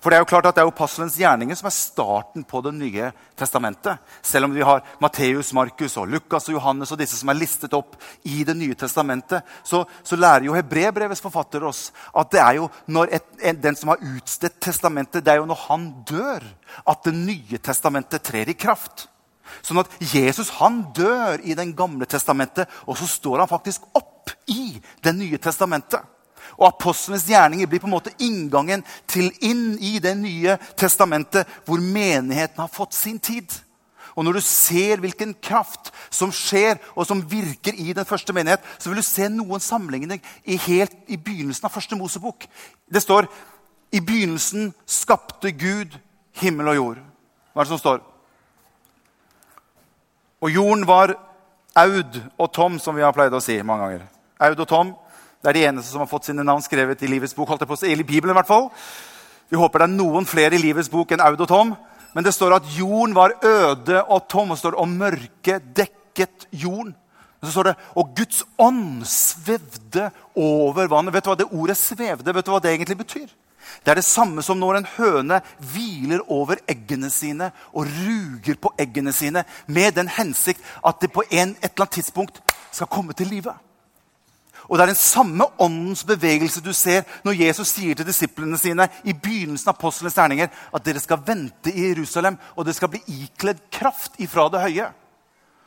For 0.00 0.10
Det 0.10 0.18
er 0.18 0.22
jo 0.22 0.28
klart 0.28 0.46
at 0.46 0.56
det 0.56 0.62
er 0.62 0.68
apostelens 0.70 1.16
gjerninger 1.18 1.56
som 1.58 1.66
er 1.66 1.74
starten 1.74 2.44
på 2.46 2.60
Det 2.62 2.72
nye 2.76 3.10
testamentet. 3.38 3.98
Selv 4.22 4.46
om 4.46 4.54
vi 4.54 4.62
har 4.62 4.84
Matteus, 5.00 5.52
Markus, 5.56 5.96
og 5.96 6.08
Lukas 6.08 6.48
og 6.48 6.54
Johannes 6.54 6.92
og 6.92 7.00
disse 7.00 7.18
som 7.18 7.32
er 7.32 7.38
listet 7.40 7.74
opp 7.74 7.96
i 8.24 8.44
Det 8.46 8.56
nye 8.56 8.76
testamentet, 8.78 9.42
så, 9.64 9.84
så 10.02 10.16
lærer 10.16 10.46
jo 10.46 10.54
Hebrebrevets 10.54 11.24
forfatter 11.24 11.64
oss 11.66 11.90
at 12.14 12.30
det 12.30 12.42
er 12.42 12.60
jo 12.60 12.70
når 12.86 13.16
et, 13.18 13.28
en, 13.42 13.60
den 13.62 13.76
som 13.76 13.92
har 13.92 14.04
utstedt 14.14 14.60
testamentet, 14.62 15.24
det 15.24 15.32
er 15.32 15.40
jo 15.40 15.50
når 15.50 15.62
han 15.66 15.90
dør, 16.06 16.46
at 16.86 17.04
Det 17.06 17.14
nye 17.14 17.58
testamentet 17.58 18.22
trer 18.26 18.48
i 18.48 18.58
kraft. 18.58 19.08
Sånn 19.62 19.80
at 19.80 19.92
Jesus 20.02 20.50
han 20.60 20.84
dør 20.94 21.40
i 21.42 21.54
Den 21.58 21.74
gamle 21.76 22.06
testamentet, 22.06 22.68
og 22.86 22.98
så 22.98 23.08
står 23.10 23.42
han 23.42 23.50
faktisk 23.50 23.86
opp 23.94 24.34
i 24.50 24.76
Det 25.02 25.14
nye 25.16 25.38
testamentet. 25.42 26.02
Og 26.56 26.68
apostlenes 26.68 27.26
gjerninger 27.28 27.68
blir 27.68 27.82
på 27.82 27.88
en 27.88 27.96
måte 27.96 28.14
inngangen 28.22 28.84
til 29.08 29.30
inn 29.44 29.76
i 29.80 29.98
Det 30.02 30.14
nye 30.16 30.56
testamentet, 30.76 31.46
hvor 31.64 31.80
menigheten 31.80 32.60
har 32.62 32.72
fått 32.72 32.94
sin 32.94 33.18
tid. 33.18 33.50
Og 34.16 34.24
når 34.24 34.38
du 34.38 34.40
ser 34.40 35.02
hvilken 35.02 35.34
kraft 35.44 35.90
som 36.10 36.32
skjer, 36.32 36.78
og 36.96 37.04
som 37.04 37.20
virker 37.20 37.76
i 37.76 37.92
den 37.92 38.08
første 38.08 38.32
menighet, 38.32 38.64
så 38.78 38.88
vil 38.88 39.02
du 39.02 39.04
se 39.04 39.28
noen 39.28 39.60
sammenligninger 39.60 40.22
i, 40.44 40.56
helt 40.56 40.96
i 41.06 41.18
begynnelsen 41.20 41.68
av 41.68 41.74
første 41.74 41.98
Mosebok. 42.00 42.48
Det 42.88 43.04
står 43.04 43.28
i 43.92 44.00
begynnelsen 44.00 44.72
skapte 44.88 45.52
Gud 45.52 45.98
himmel 46.40 46.72
og 46.72 46.78
jord. 46.78 47.02
Hva 47.52 47.60
er 47.60 47.68
det 47.68 47.74
som 47.74 47.82
står? 47.82 48.00
Og 50.40 50.52
jorden 50.52 50.86
var 50.88 51.12
Aud 51.76 52.16
og 52.38 52.52
Tom, 52.56 52.80
som 52.80 52.96
vi 52.96 53.04
har 53.04 53.12
pleid 53.12 53.36
å 53.36 53.42
si 53.44 53.58
mange 53.60 53.84
ganger. 53.84 54.06
Aud 54.48 54.64
og 54.64 54.68
Tom 54.68 54.96
det 55.42 55.50
er 55.50 55.58
de 55.58 55.66
eneste 55.68 55.92
som 55.92 56.02
har 56.02 56.10
fått 56.10 56.28
sine 56.28 56.44
navn 56.44 56.64
skrevet 56.64 57.02
i 57.02 57.10
livets 57.10 57.34
bok. 57.34 57.48
holdt 57.48 57.62
jeg 57.62 57.68
på 57.68 57.76
si, 57.76 57.92
eller 57.92 58.04
i 58.04 58.12
Bibelen 58.12 58.34
i 58.34 58.38
hvert 58.38 58.48
fall. 58.48 58.70
Vi 59.50 59.56
håper 59.60 59.78
det 59.78 59.86
er 59.86 59.98
noen 59.98 60.26
flere 60.26 60.56
i 60.56 60.62
livets 60.62 60.90
bok 60.90 61.12
enn 61.12 61.22
Aud 61.22 61.40
og 61.44 61.48
Tom. 61.48 61.74
Men 62.16 62.24
det 62.24 62.32
står 62.34 62.56
at 62.56 62.68
jorden 62.78 63.14
var 63.14 63.34
øde 63.44 64.02
og 64.02 64.28
tom, 64.28 64.50
og, 64.50 64.58
står 64.58 64.78
og 64.80 64.88
mørket 64.88 65.66
dekket 65.76 66.46
jorden. 66.50 66.94
Og 67.36 67.48
så 67.48 67.52
står 67.52 67.68
det 67.68 67.74
og 67.94 68.14
Guds 68.16 68.44
ånd 68.58 69.04
svevde 69.04 70.08
over 70.34 70.88
vannet. 70.88 71.12
Vet 71.12 71.26
du 71.26 71.30
hva 71.30 71.36
det 71.36 71.50
ordet 71.52 71.76
'svevde' 71.76 72.32
vet 72.32 72.46
du 72.46 72.50
hva 72.50 72.62
det 72.62 72.72
egentlig 72.72 72.98
betyr? 72.98 73.28
Det 73.84 73.90
er 73.90 74.00
det 74.00 74.04
samme 74.04 74.42
som 74.42 74.58
når 74.58 74.78
en 74.78 74.88
høne 74.96 75.40
hviler 75.58 76.24
over 76.32 76.56
eggene 76.68 77.10
sine 77.10 77.50
og 77.74 77.86
ruger 77.86 78.54
på 78.54 78.72
eggene 78.78 79.12
sine 79.12 79.44
med 79.66 79.92
den 79.92 80.08
hensikt 80.08 80.62
at 80.86 81.00
det 81.00 81.12
på 81.12 81.22
en, 81.30 81.50
et 81.50 81.70
eller 81.70 81.84
annet 81.84 81.98
tidspunkt 81.98 82.40
skal 82.70 82.86
komme 82.86 83.12
til 83.12 83.26
live. 83.26 83.52
Og 84.68 84.76
Det 84.76 84.82
er 84.82 84.92
den 84.92 84.98
samme 84.98 85.46
åndens 85.58 86.04
bevegelse 86.04 86.60
du 86.60 86.72
ser 86.74 87.04
når 87.24 87.40
Jesus 87.44 87.70
sier 87.70 87.94
til 87.94 88.06
disiplene 88.06 88.58
sine 88.58 88.88
i 89.04 89.14
begynnelsen 89.14 89.70
av 89.70 89.76
apostlenes 89.78 90.16
gjerninger 90.18 90.50
at 90.50 90.84
dere 90.84 91.02
skal 91.02 91.22
vente 91.26 91.70
i 91.70 91.88
Jerusalem, 91.90 92.38
og 92.56 92.66
dere 92.66 92.74
skal 92.74 92.90
bli 92.90 93.02
ikledd 93.22 93.62
kraft 93.70 94.18
ifra 94.22 94.48
det 94.50 94.64
høye. 94.66 94.92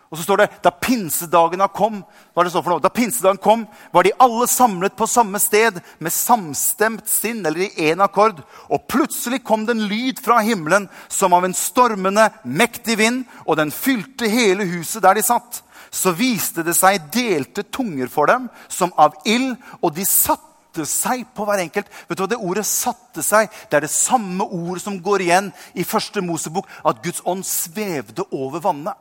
Og 0.10 0.18
så 0.18 0.24
står 0.26 0.42
det 0.42 0.48
da 0.66 0.72
pinsedagen 0.74 1.62
kom, 1.70 2.00
hva 2.34 2.44
det 2.44 2.50
står 2.50 2.64
for 2.66 2.74
noe? 2.74 2.82
Da 2.82 2.90
pinsedagen 2.90 3.38
kom, 3.42 3.68
var 3.94 4.08
de 4.08 4.16
alle 4.18 4.48
samlet 4.50 4.96
på 4.98 5.06
samme 5.06 5.38
sted 5.42 5.78
med 6.02 6.14
samstemt 6.14 7.06
sinn, 7.10 7.44
eller 7.46 7.68
i 7.68 7.92
én 7.92 8.02
akkord. 8.02 8.42
Og 8.74 8.88
plutselig 8.90 9.44
kom 9.46 9.68
det 9.68 9.78
en 9.78 9.86
lyd 9.92 10.22
fra 10.26 10.40
himmelen 10.42 10.90
som 11.14 11.36
av 11.38 11.46
en 11.46 11.54
stormende, 11.54 12.26
mektig 12.42 12.98
vind, 12.98 13.22
og 13.46 13.62
den 13.62 13.74
fylte 13.74 14.32
hele 14.34 14.66
huset 14.72 15.06
der 15.06 15.20
de 15.20 15.26
satt 15.30 15.62
så 15.92 16.14
viste 16.16 16.64
det 16.66 16.76
seg 16.78 17.10
delte 17.14 17.64
tunger 17.64 18.10
for 18.12 18.30
dem, 18.30 18.48
som 18.68 18.94
av 18.98 19.18
ild, 19.26 19.56
og 19.82 19.94
de 19.96 20.06
satte 20.06 20.86
seg 20.86 21.26
på 21.36 21.46
hver 21.48 21.64
enkelt. 21.66 21.90
Vet 22.08 22.18
du 22.18 22.24
hva 22.24 22.30
Det 22.30 22.38
ordet 22.38 22.66
'satte 22.66 23.24
seg' 23.26 23.50
det 23.70 23.78
er 23.78 23.82
det 23.82 23.90
samme 23.90 24.44
ordet 24.44 24.84
som 24.84 25.02
går 25.02 25.22
igjen 25.22 25.54
i 25.74 25.84
første 25.84 26.22
Mosebok, 26.22 26.68
at 26.86 27.02
Guds 27.04 27.22
ånd 27.26 27.44
svevde 27.44 28.24
over 28.32 28.60
vannet. 28.60 28.94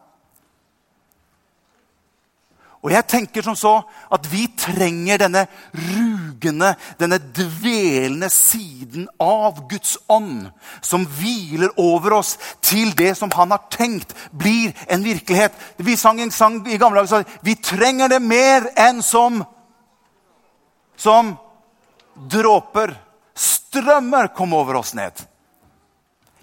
Og 2.78 2.92
jeg 2.94 3.06
tenker 3.10 3.42
som 3.42 3.56
så 3.58 3.72
at 4.14 4.26
vi 4.30 4.44
trenger 4.58 5.18
denne 5.18 5.44
rugende, 5.74 6.74
denne 7.00 7.18
dvelende 7.18 8.28
siden 8.30 9.08
av 9.18 9.64
Guds 9.70 9.96
ånd, 10.06 10.46
som 10.80 11.06
hviler 11.18 11.74
over 11.82 12.20
oss 12.20 12.36
til 12.62 12.94
det 12.98 13.16
som 13.18 13.32
han 13.34 13.50
har 13.54 13.66
tenkt 13.74 14.14
blir 14.30 14.76
en 14.86 15.02
virkelighet. 15.02 15.56
Vi 15.76 15.96
sang 15.98 16.22
en 16.22 16.34
sang 16.34 16.60
i 16.70 16.78
gamle 16.78 17.02
dager 17.02 17.24
sa 17.26 17.40
vi 17.42 17.56
trenger 17.58 18.14
det 18.14 18.22
mer 18.22 18.70
enn 18.78 19.02
som 19.02 19.42
som 20.98 21.34
dråper. 22.14 22.94
Strømmer 23.34 24.32
kom 24.34 24.54
over 24.54 24.80
oss 24.80 24.94
ned. 24.98 25.18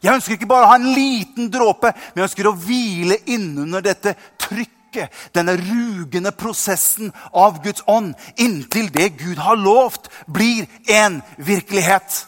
Jeg 0.03 0.13
ønsker 0.13 0.35
ikke 0.35 0.47
bare 0.47 0.67
å 0.67 0.69
ha 0.69 0.77
en 0.77 0.93
liten 0.93 1.49
dråpe, 1.51 1.89
men 1.91 2.21
jeg 2.21 2.29
ønsker 2.29 2.47
å 2.47 2.57
hvile 2.59 3.17
innunder 3.25 3.83
dette 3.83 4.13
trykket 4.39 4.74
tilbake 4.95 5.09
denne 5.33 5.55
rugende 5.57 6.31
prosessen 6.31 7.11
av 7.33 7.61
Guds 7.63 7.83
ånd 7.87 8.15
inntil 8.37 8.91
det 8.91 9.17
Gud 9.19 9.37
har 9.37 9.55
lovt, 9.55 10.09
blir 10.27 10.67
en 10.87 11.21
virkelighet. 11.37 12.27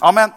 Amen. 0.00 0.32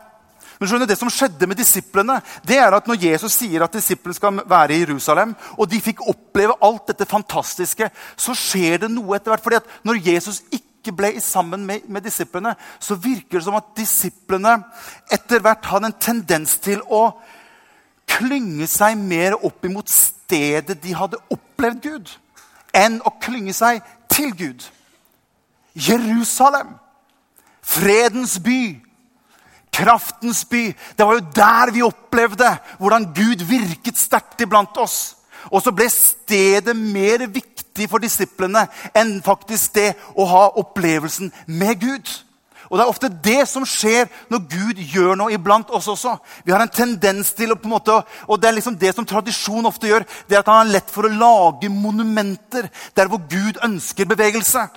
Men 0.59 0.67
skjønner, 0.67 0.87
Det 0.87 0.97
som 0.97 1.09
skjedde 1.09 1.47
med 1.47 1.57
disiplene, 1.57 2.21
det 2.43 2.57
er 2.57 2.73
at 2.73 2.87
når 2.87 3.03
Jesus 3.03 3.33
sier 3.33 3.61
at 3.63 3.73
disiplene 3.73 4.15
skal 4.15 4.41
være 4.45 4.73
i 4.73 4.79
Jerusalem, 4.79 5.35
og 5.57 5.69
de 5.69 5.81
fikk 5.81 6.01
oppleve 6.01 6.57
alt 6.61 6.87
dette 6.87 7.05
fantastiske, 7.05 7.89
så 8.17 8.33
skjer 8.33 8.79
det 8.79 8.91
noe 8.91 9.15
etter 9.15 9.31
hvert. 9.31 9.43
fordi 9.43 9.55
at 9.55 9.69
når 9.83 10.01
Jesus 10.01 10.41
ikke 10.51 10.95
ble 10.95 11.19
sammen 11.21 11.65
med, 11.65 11.81
med 11.87 12.01
disiplene, 12.01 12.55
så 12.79 12.95
virker 12.95 13.37
det 13.37 13.43
som 13.43 13.55
at 13.55 13.75
disiplene 13.77 14.63
etter 15.11 15.39
hvert 15.39 15.65
hadde 15.65 15.85
en 15.85 15.99
tendens 15.99 16.57
til 16.57 16.81
å 16.89 17.13
klynge 18.07 18.65
seg 18.67 18.97
mer 18.97 19.35
opp 19.45 19.65
imot 19.65 19.89
stedet 19.89 20.81
de 20.81 20.95
hadde 20.95 21.19
opplevd 21.27 21.46
Gud, 21.57 22.09
enn 22.73 22.99
å 23.05 23.13
klynge 23.21 23.53
seg 23.53 23.81
til 24.11 24.33
Gud. 24.37 24.65
Jerusalem, 25.77 26.75
fredens 27.61 28.39
by, 28.39 28.77
kraftens 29.73 30.45
by. 30.45 30.71
Det 30.97 31.05
var 31.05 31.19
jo 31.19 31.25
der 31.35 31.71
vi 31.73 31.85
opplevde 31.85 32.49
hvordan 32.79 33.11
Gud 33.13 33.43
virket 33.45 33.97
sterkt 33.97 34.41
iblant 34.41 34.77
oss. 34.77 35.15
Og 35.51 35.61
så 35.63 35.71
ble 35.71 35.87
stedet 35.91 36.75
mer 36.75 37.27
viktig 37.29 37.87
for 37.89 38.01
disiplene 38.03 38.65
enn 38.97 39.19
faktisk 39.23 39.75
det 39.77 39.91
å 40.17 40.25
ha 40.27 40.47
opplevelsen 40.59 41.31
med 41.47 41.77
Gud. 41.81 42.09
Og 42.69 42.77
Det 42.77 42.83
er 42.83 42.89
ofte 42.91 43.09
det 43.09 43.47
som 43.47 43.65
skjer 43.65 44.09
når 44.31 44.47
Gud 44.51 44.81
gjør 44.93 45.15
noe 45.19 45.33
iblant 45.33 45.69
oss 45.71 45.87
også. 45.87 46.17
Vi 46.45 46.51
har 46.51 46.61
en 46.61 46.73
tendens 46.73 47.31
til 47.33 47.51
å 47.51 47.59
på 47.59 47.69
en 47.69 47.75
måte, 47.77 48.01
og 48.27 48.41
Det 48.41 48.49
er 48.49 48.57
liksom 48.57 48.77
det 48.77 48.95
som 48.95 49.05
tradisjon 49.05 49.65
ofte 49.65 49.87
gjør, 49.87 50.05
det 50.27 50.35
er 50.35 50.39
at 50.43 50.51
han 50.51 50.65
har 50.65 50.73
lett 50.73 50.91
for 50.91 51.07
å 51.07 51.13
lage 51.13 51.69
monumenter 51.69 52.69
der 52.95 53.07
hvor 53.07 53.23
Gud 53.29 53.59
ønsker 53.63 54.05
bevegelse. 54.05 54.67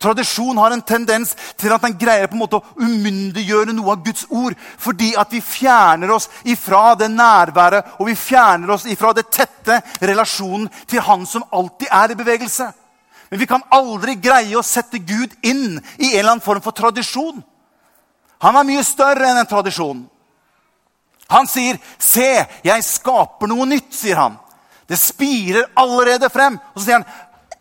Tradisjon 0.00 0.56
har 0.56 0.72
en 0.72 0.80
tendens 0.80 1.34
til 1.60 1.72
at 1.74 1.82
den 1.84 1.98
greier 2.00 2.30
på 2.30 2.38
en 2.38 2.40
måte 2.40 2.56
å 2.56 2.80
umyndiggjøre 2.80 3.74
noe 3.76 3.92
av 3.92 4.04
Guds 4.06 4.24
ord. 4.32 4.54
Fordi 4.80 5.10
at 5.20 5.28
vi 5.34 5.42
fjerner 5.44 6.14
oss 6.14 6.30
ifra 6.48 6.94
det 6.96 7.10
nærværet 7.12 7.98
og 7.98 8.08
vi 8.08 8.16
fjerner 8.16 8.72
oss 8.72 8.86
ifra 8.88 9.12
det 9.16 9.26
tette 9.28 9.76
relasjonen 10.00 10.70
til 10.88 11.04
Han 11.04 11.26
som 11.28 11.44
alltid 11.52 11.92
er 11.92 12.14
i 12.14 12.16
bevegelse. 12.16 12.70
Men 13.30 13.38
vi 13.38 13.46
kan 13.46 13.62
aldri 13.70 14.16
greie 14.18 14.56
å 14.58 14.66
sette 14.66 14.98
Gud 14.98 15.36
inn 15.46 15.78
i 15.98 16.12
en 16.12 16.18
eller 16.18 16.32
annen 16.32 16.44
form 16.44 16.62
for 16.64 16.74
tradisjon. 16.74 17.42
Han 18.42 18.56
er 18.56 18.66
mye 18.66 18.82
større 18.84 19.28
enn 19.30 19.38
en 19.38 19.48
tradisjon. 19.48 20.02
Han 21.30 21.46
sier, 21.46 21.78
'Se, 21.98 22.46
jeg 22.64 22.84
skaper 22.84 23.46
noe 23.46 23.66
nytt', 23.66 23.94
sier 23.94 24.16
han. 24.16 24.38
Det 24.88 24.98
spirer 24.98 25.70
allerede 25.76 26.28
frem. 26.28 26.58
Og 26.74 26.80
så 26.80 26.84
sier 26.84 26.98
han, 26.98 27.06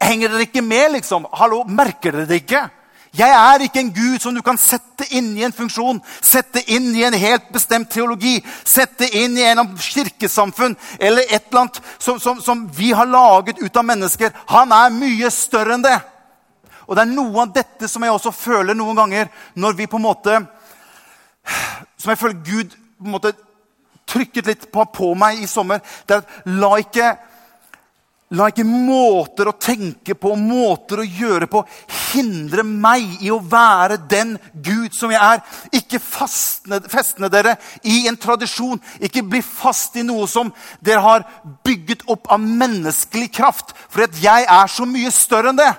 'Henger 0.02 0.30
dere 0.30 0.48
ikke 0.48 0.62
med, 0.62 0.92
liksom? 0.92 1.28
Hallo, 1.34 1.64
Merker 1.64 2.12
dere 2.12 2.26
det 2.26 2.42
ikke?' 2.46 2.70
Jeg 3.18 3.30
er 3.34 3.64
ikke 3.66 3.82
en 3.82 3.94
gud 3.94 4.20
som 4.22 4.36
du 4.36 4.42
kan 4.46 4.58
sette 4.62 5.08
inn 5.18 5.32
i 5.38 5.44
en 5.46 5.54
funksjon, 5.56 5.98
sette 6.22 6.62
inn 6.70 6.92
i 6.94 7.02
en 7.08 7.16
helt 7.18 7.48
bestemt 7.54 7.90
teologi, 7.90 8.36
sette 8.68 9.08
inn 9.18 9.38
i 9.38 9.48
en 9.50 9.64
kirkesamfunn 9.82 10.76
eller 11.00 11.26
et 11.26 11.48
eller 11.50 11.64
annet 11.64 11.82
som, 11.98 12.20
som, 12.22 12.42
som, 12.42 12.68
vi 12.76 12.92
har 12.94 13.10
laget 13.10 13.64
ut 13.64 13.82
av 13.82 13.88
mennesker. 13.88 14.36
Han 14.54 14.74
er 14.76 14.94
mye 14.94 15.32
større 15.34 15.74
enn 15.78 15.86
det. 15.88 15.98
Og 16.86 16.98
det 16.98 17.06
er 17.06 17.16
noe 17.16 17.46
av 17.46 17.54
dette 17.54 17.90
som 17.90 18.06
jeg 18.06 18.14
også 18.14 18.34
føler 18.34 18.78
noen 18.78 18.98
ganger 18.98 19.34
når 19.58 19.78
vi 19.78 19.90
på 19.90 19.98
en 20.00 20.08
måte 20.08 20.40
Som 22.00 22.10
jeg 22.12 22.18
føler 22.18 22.42
Gud 22.46 22.74
på 22.74 23.08
en 23.08 23.14
måte 23.14 23.34
trykket 24.10 24.48
litt 24.50 24.68
på, 24.74 24.86
på 24.86 25.14
meg 25.18 25.42
i 25.42 25.48
sommer. 25.50 25.82
det 26.06 26.16
er 26.16 26.22
at 26.22 26.48
La 26.60 26.72
ikke 26.82 27.10
La 28.38 28.46
ikke 28.52 28.62
måter 28.62 29.50
å 29.50 29.56
tenke 29.58 30.14
på, 30.14 30.36
måter 30.38 31.02
å 31.02 31.06
gjøre 31.06 31.48
på, 31.50 31.64
hindre 32.12 32.62
meg 32.62 33.24
i 33.26 33.32
å 33.34 33.40
være 33.42 33.98
den 34.12 34.36
Gud 34.54 34.94
som 34.94 35.10
jeg 35.10 35.18
er. 35.18 35.42
Ikke 35.74 35.98
festne 35.98 37.30
dere 37.34 37.56
i 37.82 38.04
en 38.10 38.20
tradisjon. 38.22 38.78
Ikke 39.02 39.26
bli 39.26 39.42
fast 39.42 39.98
i 39.98 40.06
noe 40.06 40.30
som 40.30 40.54
dere 40.78 41.02
har 41.02 41.26
bygget 41.66 42.06
opp 42.06 42.30
av 42.30 42.46
menneskelig 42.46 43.32
kraft. 43.34 43.74
For 43.90 44.06
jeg 44.22 44.46
er 44.46 44.70
så 44.70 44.86
mye 44.86 45.10
større 45.16 45.50
enn 45.50 45.64
det. 45.64 45.74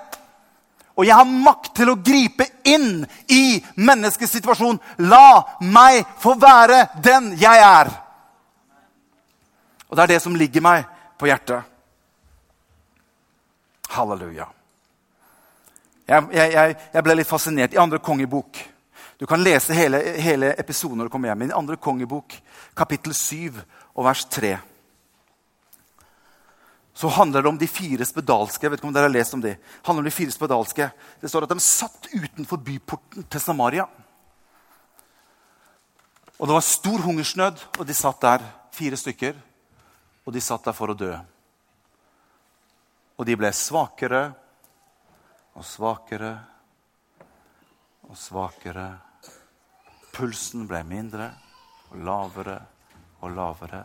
Og 0.99 1.07
jeg 1.07 1.15
har 1.15 1.31
makt 1.31 1.77
til 1.79 1.95
å 1.95 1.99
gripe 2.03 2.51
inn 2.67 3.05
i 3.31 3.61
menneskets 3.79 4.35
situasjon. 4.41 4.83
La 5.07 5.39
meg 5.63 6.03
få 6.19 6.35
være 6.35 6.89
den 6.99 7.37
jeg 7.39 7.63
er. 7.63 7.95
Og 9.87 9.95
det 9.95 10.03
er 10.03 10.17
det 10.17 10.25
som 10.27 10.35
ligger 10.35 10.67
meg 10.67 10.89
på 11.15 11.31
hjertet. 11.31 11.70
Halleluja. 13.91 14.49
Jeg, 16.11 16.27
jeg, 16.35 16.77
jeg 16.95 17.07
ble 17.07 17.17
litt 17.19 17.31
fascinert 17.31 17.75
i 17.75 17.81
andre 17.81 18.01
kongebok. 18.03 18.59
Du 19.21 19.27
kan 19.29 19.43
lese 19.43 19.77
hele, 19.77 20.01
hele 20.19 20.55
episoden 20.59 20.99
når 20.99 21.11
du 21.11 21.15
kommer 21.15 21.31
hjem. 21.31 21.47
I 21.47 21.55
andre 21.55 21.77
kongebok, 21.77 22.35
kapittel 22.79 23.15
7 23.15 23.61
og 23.95 24.07
vers 24.07 24.25
3 24.33 24.57
så 27.01 27.09
handler 27.09 27.43
det 27.43 27.49
om 27.49 27.59
de 27.59 27.69
fire 27.69 28.05
spedalske. 28.05 28.67
Jeg 28.67 28.71
vet 28.75 28.81
ikke 28.83 28.89
om 28.91 28.93
dere 28.93 29.09
har 29.09 29.15
lest 29.15 29.33
om 29.33 29.41
Det 29.41 29.55
Det 29.57 29.87
handler 29.87 30.03
om 30.03 30.09
de 30.11 30.13
fire 30.13 30.31
spedalske. 30.35 30.91
Det 31.21 31.31
står 31.31 31.47
at 31.47 31.49
de 31.55 31.61
satt 31.65 32.09
utenfor 32.13 32.57
byporten 32.57 33.25
til 33.25 33.41
Samaria. 33.41 33.87
Og 36.39 36.47
Det 36.47 36.55
var 36.55 36.61
stor 36.61 36.99
hungersnød, 36.99 37.57
og 37.79 37.87
de 37.87 37.95
satt 37.95 38.21
der, 38.21 38.45
fire 38.73 38.97
stykker. 38.97 39.35
Og 40.27 40.33
de 40.33 40.41
satt 40.41 40.65
der 40.65 40.73
for 40.73 40.93
å 40.93 40.95
dø. 40.95 41.17
Og 43.21 43.27
de 43.29 43.35
ble 43.37 43.51
svakere 43.53 44.23
og 45.53 45.65
svakere 45.67 46.31
og 48.09 48.17
svakere. 48.17 48.87
Pulsen 50.15 50.65
ble 50.71 50.81
mindre 50.89 51.27
og 51.91 51.99
lavere 52.07 52.55
og 53.21 53.35
lavere. 53.37 53.83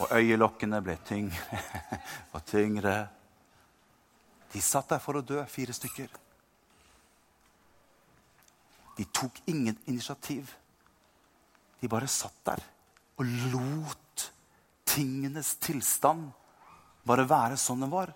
Og 0.00 0.16
øyelokkene 0.16 0.80
ble 0.82 0.96
tyngre 1.06 1.60
og 2.34 2.42
tyngre. 2.50 2.96
De 4.50 4.64
satt 4.64 4.90
der 4.90 4.98
for 4.98 5.20
å 5.20 5.22
dø, 5.22 5.38
fire 5.46 5.76
stykker. 5.76 6.10
De 8.98 9.06
tok 9.14 9.38
ingen 9.54 9.78
initiativ. 9.86 10.50
De 11.78 11.88
bare 11.88 12.10
satt 12.10 12.42
der 12.50 12.66
og 13.20 13.30
lot 13.54 14.30
tingenes 14.88 15.54
tilstand 15.62 16.32
bare 17.06 17.28
være 17.28 17.58
sånn 17.60 17.84
den 17.84 17.92
var. 17.92 18.12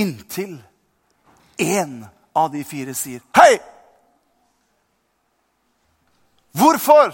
Inntil 0.00 0.58
én 1.60 2.00
av 2.36 2.50
de 2.52 2.62
fire 2.64 2.94
sier 2.96 3.22
Hei! 3.36 3.58
Hvorfor 6.56 7.12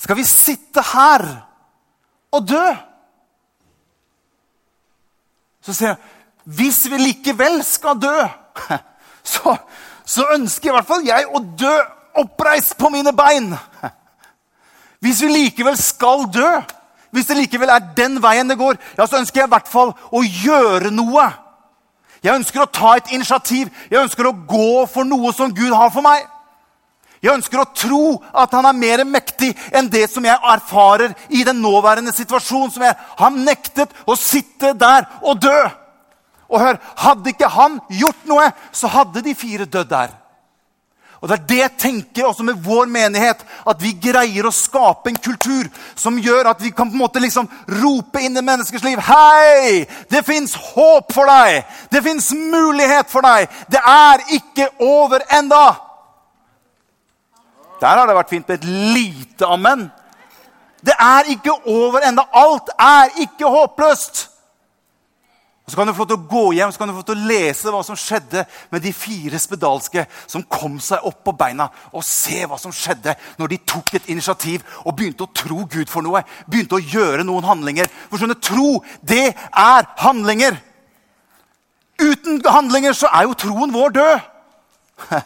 skal 0.00 0.18
vi 0.18 0.26
sitte 0.28 0.82
her 0.84 1.24
og 2.34 2.48
dø? 2.48 2.66
Så 5.64 5.72
sier 5.72 5.94
jeg 5.94 6.02
hvis 6.44 6.82
vi 6.92 6.98
likevel 7.00 7.62
skal 7.64 7.96
dø, 7.96 8.16
så, 9.32 9.54
så 10.04 10.26
ønsker 10.34 10.68
i 10.68 10.74
hvert 10.76 10.88
fall 10.88 11.06
jeg 11.06 11.24
å 11.24 11.40
dø 11.40 11.72
oppreist 12.20 12.76
på 12.76 12.90
mine 12.92 13.14
bein. 13.16 13.48
Hvis 15.00 15.22
vi 15.24 15.30
likevel 15.32 15.78
skal 15.80 16.26
dø, 16.32 16.50
hvis 17.14 17.30
det 17.30 17.38
likevel 17.38 17.70
er 17.70 17.88
den 17.96 18.18
veien 18.22 18.48
det 18.50 18.58
går, 18.58 18.78
ja, 18.98 19.06
så 19.06 19.20
ønsker 19.20 19.44
jeg 19.44 19.48
i 19.48 19.54
hvert 19.54 19.70
fall 19.70 19.92
å 19.94 20.22
gjøre 20.26 20.90
noe. 20.90 21.28
Jeg 22.24 22.40
ønsker 22.40 22.64
å 22.64 22.70
ta 22.72 22.96
et 22.98 23.12
initiativ. 23.14 23.68
Jeg 23.92 24.02
ønsker 24.02 24.26
å 24.26 24.38
gå 24.48 24.86
for 24.90 25.06
noe 25.06 25.30
som 25.36 25.52
Gud 25.54 25.70
har 25.76 25.92
for 25.94 26.02
meg. 26.02 26.24
Jeg 27.24 27.32
ønsker 27.38 27.60
å 27.62 27.70
tro 27.72 28.02
at 28.36 28.52
han 28.52 28.66
er 28.68 28.76
mer 28.76 29.04
mektig 29.08 29.52
enn 29.72 29.86
det 29.92 30.08
som 30.12 30.24
jeg 30.26 30.36
erfarer 30.50 31.14
i 31.32 31.44
den 31.46 31.62
nåværende 31.62 32.12
situasjonen. 32.12 32.72
som 32.72 32.82
jeg 32.82 32.96
har 32.98 33.30
nektet 33.30 33.94
å 34.06 34.16
sitte 34.16 34.74
der 34.74 35.06
og 35.22 35.40
dø. 35.40 35.60
Og 36.50 36.60
hør, 36.60 36.78
Hadde 36.96 37.30
ikke 37.30 37.48
han 37.48 37.80
gjort 37.88 38.26
noe, 38.28 38.50
så 38.72 38.88
hadde 38.88 39.22
de 39.22 39.34
fire 39.34 39.64
dødd 39.64 39.88
der. 39.88 40.10
Og 41.24 41.30
Det 41.30 41.36
er 41.38 41.44
det 41.48 41.56
jeg 41.56 41.72
tenker 41.80 42.26
også 42.28 42.44
med 42.44 42.58
vår 42.60 42.84
menighet. 42.92 43.38
At 43.64 43.80
vi 43.80 43.94
greier 43.96 44.44
å 44.44 44.50
skape 44.52 45.08
en 45.08 45.16
kultur 45.16 45.70
som 45.96 46.18
gjør 46.20 46.50
at 46.50 46.60
vi 46.60 46.68
kan 46.68 46.90
på 46.90 46.98
en 46.98 47.00
måte 47.00 47.22
liksom 47.24 47.48
rope 47.80 48.20
inn 48.20 48.36
i 48.36 48.42
menneskers 48.44 48.84
liv. 48.84 49.00
Hei! 49.00 49.86
Det 50.12 50.20
fins 50.26 50.52
håp 50.52 51.14
for 51.16 51.24
deg! 51.32 51.62
Det 51.88 52.02
fins 52.04 52.28
mulighet 52.36 53.08
for 53.08 53.24
deg! 53.24 53.48
Det 53.72 53.80
er 53.80 54.26
ikke 54.36 54.68
over 54.84 55.24
enda! 55.32 55.64
Der 57.80 57.96
har 58.02 58.04
det 58.04 58.18
vært 58.20 58.36
fint 58.36 58.52
med 58.52 58.60
et 58.60 58.68
lite 58.68 59.48
amen. 59.48 59.88
Det 60.84 60.92
er 61.00 61.32
ikke 61.32 61.56
over 61.64 62.04
enda. 62.04 62.28
Alt 62.36 62.68
er 62.76 63.16
ikke 63.24 63.48
håpløst. 63.48 64.26
Og 65.64 65.70
Så 65.72 65.78
kan 65.78 65.88
du 65.88 65.94
få 65.96 66.04
til 66.04 66.18
å 66.18 66.26
gå 66.28 66.42
hjem 66.58 66.72
så 66.72 66.80
kan 66.80 66.90
du 66.90 66.96
få 66.98 67.06
til 67.08 67.16
å 67.16 67.28
lese 67.30 67.72
hva 67.72 67.80
som 67.86 67.96
skjedde 67.96 68.42
med 68.72 68.82
de 68.84 68.90
fire 68.92 69.38
spedalske 69.40 70.04
som 70.26 70.44
kom 70.44 70.76
seg 70.82 71.06
opp 71.08 71.22
på 71.24 71.32
beina. 71.40 71.70
Og 71.96 72.04
se 72.04 72.42
hva 72.44 72.58
som 72.60 72.72
skjedde 72.74 73.14
når 73.40 73.54
de 73.54 73.60
tok 73.72 73.94
et 73.96 74.10
initiativ 74.12 74.60
og 74.84 74.92
begynte 74.98 75.24
å 75.24 75.32
tro 75.32 75.64
Gud 75.64 75.88
for 75.88 76.04
noe. 76.04 76.20
Begynte 76.44 76.76
å 76.76 76.84
gjøre 76.84 77.24
noen 77.24 77.48
handlinger. 77.48 77.88
For 78.10 78.20
skjønne, 78.20 78.36
tro, 78.44 78.82
det 79.00 79.30
er 79.32 79.88
handlinger. 80.04 80.60
Uten 82.02 82.42
handlinger 82.44 82.92
så 82.92 83.08
er 83.08 83.24
jo 83.24 83.38
troen 83.38 83.72
vår 83.72 83.96
død. 83.96 84.30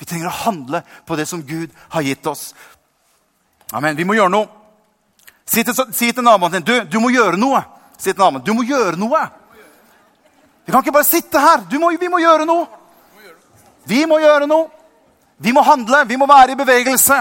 Vi 0.00 0.08
trenger 0.10 0.28
å 0.28 0.38
handle 0.44 0.82
på 1.08 1.16
det 1.16 1.24
som 1.30 1.40
Gud 1.48 1.72
har 1.94 2.04
gitt 2.04 2.26
oss. 2.28 2.50
Amen. 3.72 3.96
Vi 3.96 4.04
må 4.04 4.18
gjøre 4.18 4.36
noe. 4.36 4.50
Si 5.48 5.64
til, 5.64 5.76
si 5.96 6.10
til 6.12 6.24
naboen 6.24 6.58
din 6.58 6.66
du, 6.66 6.74
du 6.92 7.00
må 7.00 7.08
gjøre 7.14 7.40
noe. 7.40 7.62
Si 8.04 8.12
til 8.12 8.40
du 8.44 8.52
må 8.52 8.66
gjøre 8.68 8.98
noe. 9.00 9.22
Vi 10.64 10.72
kan 10.72 10.82
ikke 10.82 10.92
bare 10.92 11.08
sitte 11.08 11.40
her. 11.40 11.64
Må, 11.80 11.90
vi 11.96 12.08
må 12.12 12.20
gjøre 12.20 12.44
noe. 12.48 12.66
Vi 13.88 14.04
må 14.08 14.18
gjøre 14.20 14.48
noe. 14.48 14.68
Vi 15.40 15.52
må 15.52 15.64
handle. 15.64 16.04
Vi 16.08 16.18
må 16.20 16.28
være 16.28 16.52
i 16.52 16.58
bevegelse. 16.58 17.16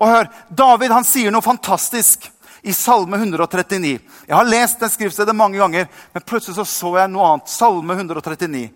Og 0.00 0.10
hør, 0.10 0.28
David 0.50 0.94
han 0.94 1.06
sier 1.06 1.30
noe 1.30 1.44
fantastisk 1.44 2.26
i 2.66 2.74
Salme 2.74 3.20
139. 3.20 3.92
Jeg 4.26 4.34
har 4.36 4.48
lest 4.48 4.82
det 4.82 4.90
skriftstedet 4.92 5.34
mange 5.36 5.60
ganger, 5.60 5.86
men 6.12 6.26
plutselig 6.26 6.58
så, 6.58 6.66
så 6.66 6.94
jeg 6.98 7.12
noe 7.12 7.28
annet. 7.28 7.52
Salme 7.52 7.94
139. 7.94 8.66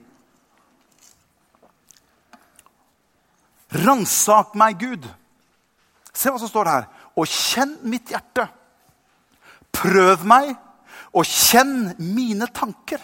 Ransak 3.85 4.55
meg, 4.59 4.79
Gud. 4.79 5.09
Se 6.15 6.31
hva 6.31 6.39
som 6.39 6.51
står 6.51 6.71
her. 6.71 6.87
Og 7.19 7.27
kjenn 7.31 7.75
mitt 7.91 8.15
hjerte. 8.15 8.47
Prøv 9.75 10.23
meg 10.31 10.55
og 11.15 11.27
kjenn 11.29 11.95
mine 11.99 12.49
tanker. 12.55 13.03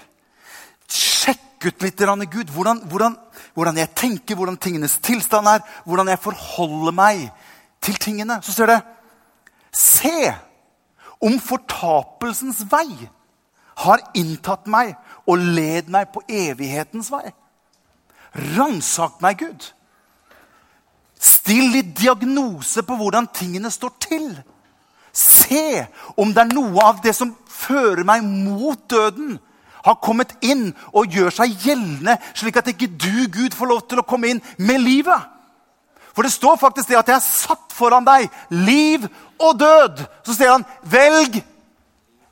Sjekk 0.90 1.66
ut 1.68 1.84
litt, 1.84 2.02
Gud, 2.32 2.50
hvordan, 2.50 2.82
hvordan, 2.88 3.16
hvordan, 3.54 3.76
jeg 3.78 3.94
tenker, 3.94 4.34
hvordan 4.34 4.56
tingenes 4.56 4.98
tilstand 4.98 5.46
er, 5.46 5.60
hvordan 5.84 6.08
jeg 6.08 6.18
forholder 6.18 6.92
meg 6.92 7.28
til 7.80 7.94
tingene. 7.94 8.40
Så 8.42 8.52
står 8.52 8.66
det 8.66 8.80
Se 9.72 10.32
om 11.20 11.36
fortapelsens 11.38 12.64
vei 12.70 13.08
har 13.84 14.02
inntatt 14.18 14.66
meg 14.66 14.96
og 15.28 15.38
led 15.38 15.88
meg 15.92 16.10
på 16.12 16.24
evighetens 16.26 17.10
vei. 17.12 17.30
Ransak 18.56 19.20
meg, 19.22 19.44
Gud. 19.44 19.68
Still 21.20 21.70
litt 21.74 21.92
diagnose 21.98 22.82
på 22.86 22.96
hvordan 22.96 23.28
tingene 23.36 23.70
står 23.70 23.94
til. 24.00 24.26
Se 25.12 25.84
om 26.16 26.32
det 26.32 26.44
er 26.44 26.54
noe 26.54 26.84
av 26.86 27.00
det 27.04 27.14
som 27.16 27.34
fører 27.60 28.04
meg 28.08 28.24
mot 28.24 28.80
døden, 28.90 29.38
har 29.84 30.00
kommet 30.04 30.34
inn 30.44 30.70
og 30.92 31.12
gjør 31.12 31.32
seg 31.32 31.54
gjeldende, 31.64 32.18
slik 32.36 32.58
at 32.60 32.68
ikke 32.72 32.90
du, 32.90 33.26
Gud, 33.32 33.56
får 33.56 33.70
lov 33.70 33.84
til 33.88 34.02
å 34.02 34.06
komme 34.06 34.34
inn 34.34 34.42
med 34.60 34.82
livet. 34.84 35.28
For 36.12 36.26
det 36.26 36.34
står 36.34 36.58
faktisk 36.60 36.90
det 36.90 36.98
at 37.00 37.08
jeg 37.08 37.16
har 37.16 37.24
satt 37.24 37.72
foran 37.72 38.04
deg 38.04 38.26
liv 38.52 39.06
og 39.40 39.54
død. 39.60 40.02
Så 40.26 40.36
sier 40.36 40.52
han, 40.52 40.66
velg 40.84 41.38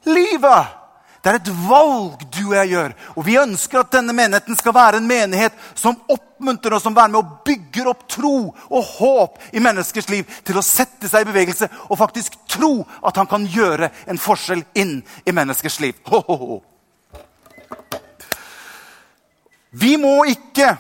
livet. 0.08 0.74
Det 1.22 1.30
er 1.30 1.38
et 1.40 1.50
valg 1.66 2.22
du 2.30 2.42
og 2.46 2.54
jeg 2.60 2.70
gjør. 2.72 2.94
Og 3.16 3.26
vi 3.26 3.36
ønsker 3.40 3.80
at 3.80 3.92
denne 3.92 4.14
menigheten 4.14 4.56
skal 4.58 4.74
være 4.76 5.00
en 5.00 5.08
menighet 5.08 5.56
som 5.74 5.98
oppmuntrer 6.08 6.76
og 6.76 6.82
som 6.82 6.96
være 6.96 7.12
med 7.12 7.20
og 7.20 7.44
bygger 7.48 7.90
opp 7.90 8.06
tro 8.10 8.34
og 8.54 8.92
håp 8.94 9.38
i 9.52 9.62
menneskers 9.62 10.08
liv 10.12 10.38
til 10.46 10.58
å 10.58 10.64
sette 10.64 11.10
seg 11.10 11.26
i 11.26 11.30
bevegelse 11.32 11.70
og 11.88 11.98
faktisk 11.98 12.38
tro 12.50 12.72
at 13.02 13.18
han 13.18 13.30
kan 13.30 13.46
gjøre 13.50 13.90
en 14.06 14.22
forskjell 14.22 14.62
inn 14.78 15.00
i 15.26 15.34
menneskers 15.34 15.80
liv. 15.82 15.98
Ho, 16.12 16.22
ho, 16.28 16.36
ho. 16.44 16.60
Vi 19.70 19.96
må 20.00 20.22
ikke 20.30 20.72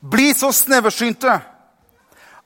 bli 0.00 0.30
så 0.36 0.52
sneversynte 0.52 1.40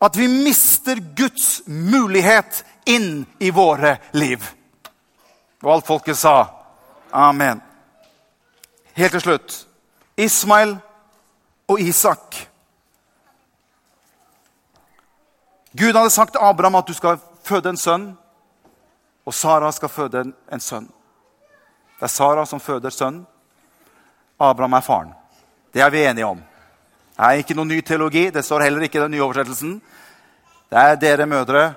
at 0.05 0.17
vi 0.17 0.29
mister 0.29 0.99
Guds 1.17 1.63
mulighet 1.67 2.65
inn 2.91 3.25
i 3.39 3.51
våre 3.51 3.97
liv. 4.13 4.43
Og 5.65 5.73
alt 5.73 5.87
folket 5.87 6.19
sa 6.21 6.45
amen. 7.13 7.63
Helt 8.95 9.17
til 9.17 9.23
slutt 9.25 9.55
Ismail 10.21 10.77
og 11.69 11.81
Isak. 11.81 12.37
Gud 15.75 15.97
hadde 15.97 16.11
sagt 16.11 16.37
til 16.37 16.45
Abraham 16.45 16.77
at 16.79 16.87
du 16.87 16.95
skal 16.95 17.19
føde 17.43 17.73
en 17.73 17.81
sønn, 17.81 18.05
og 19.25 19.35
Sara 19.35 19.73
skal 19.73 19.89
føde 19.89 20.21
en, 20.53 20.61
sønn. 20.61 20.87
Det 21.99 22.07
er 22.07 22.13
Sara 22.13 22.45
som 22.47 22.61
føder 22.61 22.95
sønn. 22.95 23.25
Abraham 24.39 24.77
er 24.79 24.87
faren. 24.87 25.13
Det 25.75 25.83
er 25.83 25.91
vi 25.91 26.05
enige 26.05 26.27
om. 26.27 26.39
Det 27.17 27.25
er 27.25 27.41
ikke 27.41 27.57
noen 27.57 27.73
ny 27.73 27.81
teologi. 27.81 28.29
Det 28.31 28.45
står 28.45 28.69
heller 28.69 28.85
ikke 28.85 29.01
i 29.01 29.03
den 29.03 29.17
nye 29.17 29.25
oversettelsen. 29.25 29.79
Det 30.71 30.79
er 30.79 30.97
dere 31.01 31.27
mødre. 31.27 31.73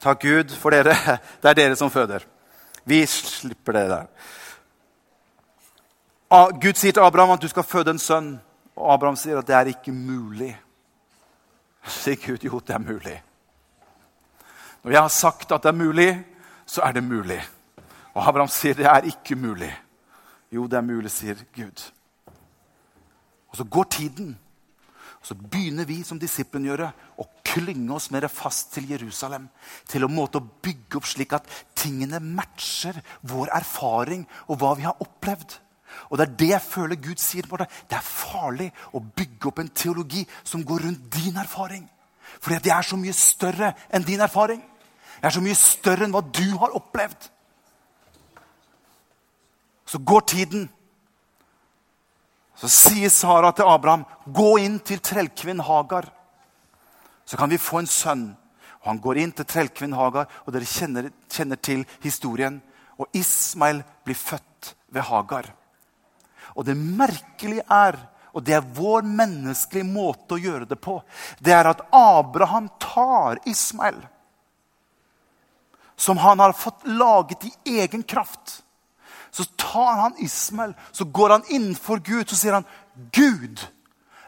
Takk 0.00 0.22
Gud 0.22 0.54
for 0.60 0.70
dere. 0.70 0.94
Det 1.42 1.50
er 1.50 1.54
dere 1.54 1.76
som 1.76 1.90
føder. 1.90 2.26
Vi 2.88 3.06
slipper 3.06 3.76
det 3.76 3.86
der. 3.90 4.06
Gud 6.60 6.76
sier 6.76 6.92
til 6.92 7.04
Abraham 7.04 7.36
at 7.36 7.42
du 7.42 7.48
skal 7.48 7.66
føde 7.66 7.92
en 7.94 8.00
sønn. 8.00 8.34
Og 8.78 8.92
Abraham 8.94 9.16
sier 9.18 9.40
at 9.40 9.46
det 9.48 9.56
er 9.56 9.72
ikke 9.72 9.92
mulig. 9.92 10.52
Sier 11.88 12.18
Gud 12.20 12.44
jo, 12.44 12.60
det 12.60 12.74
er 12.74 12.84
mulig. 12.84 13.16
Når 14.82 14.92
jeg 14.92 15.00
har 15.00 15.12
sagt 15.12 15.52
at 15.52 15.62
det 15.62 15.72
er 15.72 15.78
mulig, 15.78 16.10
så 16.66 16.82
er 16.86 16.92
det 16.92 17.04
mulig. 17.04 17.40
Og 18.14 18.28
Abraham 18.28 18.50
sier 18.52 18.76
det 18.78 18.86
er 18.86 19.08
ikke 19.08 19.36
mulig. 19.36 19.72
Jo, 20.52 20.66
det 20.66 20.78
er 20.78 20.86
mulig, 20.86 21.10
sier 21.12 21.40
Gud. 21.54 21.82
Og 23.48 23.56
så 23.56 23.64
går 23.64 23.84
tiden. 23.84 24.38
Og 25.20 25.26
så 25.26 25.34
begynner 25.34 25.84
vi 25.84 26.02
som 26.06 26.18
disiplene 26.20 26.70
gjøre, 26.70 26.92
å 27.18 27.26
klynge 27.44 27.94
oss 27.94 28.10
mer 28.14 28.28
fast 28.30 28.72
til 28.74 28.88
Jerusalem. 28.92 29.48
Til 29.88 30.06
en 30.06 30.14
måte 30.14 30.38
å 30.38 30.48
bygge 30.62 31.00
opp 31.00 31.08
slik 31.08 31.34
at 31.36 31.48
tingene 31.78 32.20
matcher 32.20 32.98
vår 33.30 33.52
erfaring 33.56 34.26
og 34.48 34.58
hva 34.60 34.74
vi 34.78 34.86
har 34.88 35.00
opplevd. 35.04 35.58
Og 36.10 36.18
Det 36.18 36.26
er 36.26 36.36
det 36.36 36.48
jeg 36.48 36.62
føler 36.62 36.96
Gud 36.96 37.18
sier. 37.18 37.46
på 37.46 37.56
Det 37.56 37.68
Det 37.90 37.96
er 37.96 38.02
farlig 38.02 38.72
å 38.92 39.00
bygge 39.00 39.48
opp 39.48 39.58
en 39.58 39.68
teologi 39.68 40.26
som 40.44 40.64
går 40.64 40.82
rundt 40.84 41.10
din 41.10 41.36
erfaring. 41.36 41.88
Fordi 42.40 42.58
det 42.58 42.72
er 42.72 42.82
så 42.82 42.96
mye 42.96 43.12
større 43.12 43.74
enn 43.90 44.04
din 44.04 44.20
erfaring. 44.20 44.60
Det 45.20 45.24
er 45.24 45.30
så 45.30 45.40
mye 45.40 45.54
større 45.54 46.04
enn 46.04 46.12
hva 46.12 46.22
du 46.22 46.58
har 46.58 46.76
opplevd. 46.76 47.30
Så 49.86 49.98
går 49.98 50.20
tiden. 50.20 50.68
Så 52.54 52.68
sier 52.68 53.08
Sara 53.08 53.52
til 53.52 53.64
Abraham, 53.64 54.04
'Gå 54.26 54.58
inn 54.58 54.80
til 54.80 54.98
trellkvinnen 54.98 55.64
Hagar.' 55.64 56.12
Så 57.24 57.36
kan 57.36 57.50
vi 57.50 57.56
få 57.56 57.78
en 57.78 57.86
sønn. 57.86 58.36
Og 58.82 58.90
Han 58.92 59.00
går 59.02 59.18
inn 59.22 59.32
til 59.32 59.48
trellkvinnen 59.48 59.98
Hagar, 59.98 60.28
og 60.46 60.52
dere 60.54 60.68
kjenner, 60.68 61.10
kjenner 61.30 61.56
til 61.56 61.84
historien. 62.02 62.60
Og 62.98 63.06
Ismail 63.16 63.82
blir 64.04 64.18
født 64.18 64.74
ved 64.94 65.06
Hagar. 65.08 65.50
Og 66.58 66.66
det 66.66 66.76
merkelige 66.76 67.66
er, 67.70 67.98
og 68.32 68.44
det 68.44 68.54
er 68.56 68.70
vår 68.74 69.06
menneskelige 69.06 69.86
måte 69.86 70.36
å 70.36 70.42
gjøre 70.42 70.68
det 70.70 70.78
på, 70.82 70.98
det 71.38 71.54
er 71.54 71.70
at 71.70 71.84
Abraham 71.94 72.68
tar 72.82 73.40
Ismael, 73.48 73.98
som 75.98 76.18
han 76.22 76.38
har 76.38 76.54
fått 76.54 76.86
laget 76.86 77.48
i 77.48 77.78
egen 77.82 78.04
kraft. 78.06 78.60
Så 79.30 79.44
tar 79.58 80.02
han 80.02 80.18
Ismael, 80.24 80.74
så 80.92 81.04
går 81.04 81.30
han 81.36 81.48
innenfor 81.48 81.98
Gud, 81.98 82.28
så 82.28 82.36
sier 82.36 82.54
han, 82.58 82.68
'Gud, 83.12 83.60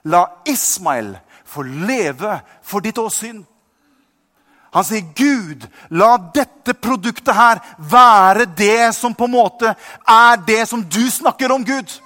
la 0.05 0.27
Ismael 0.47 1.17
få 1.45 1.63
leve 1.63 2.41
for 2.63 2.81
ditt 2.81 2.99
åsyn.' 2.99 3.47
Han 4.71 4.85
sier, 4.87 5.03
'Gud, 5.15 5.67
la 5.91 6.17
dette 6.35 6.75
produktet 6.75 7.35
her 7.35 7.59
være 7.79 8.47
det 8.57 8.95
som 8.95 9.15
på 9.15 9.27
en 9.27 9.35
måte 9.35 9.75
er 10.07 10.37
det 10.47 10.63
som 10.69 10.85
du 10.85 11.03
snakker 11.11 11.53
om, 11.53 11.65
Gud.' 11.65 11.99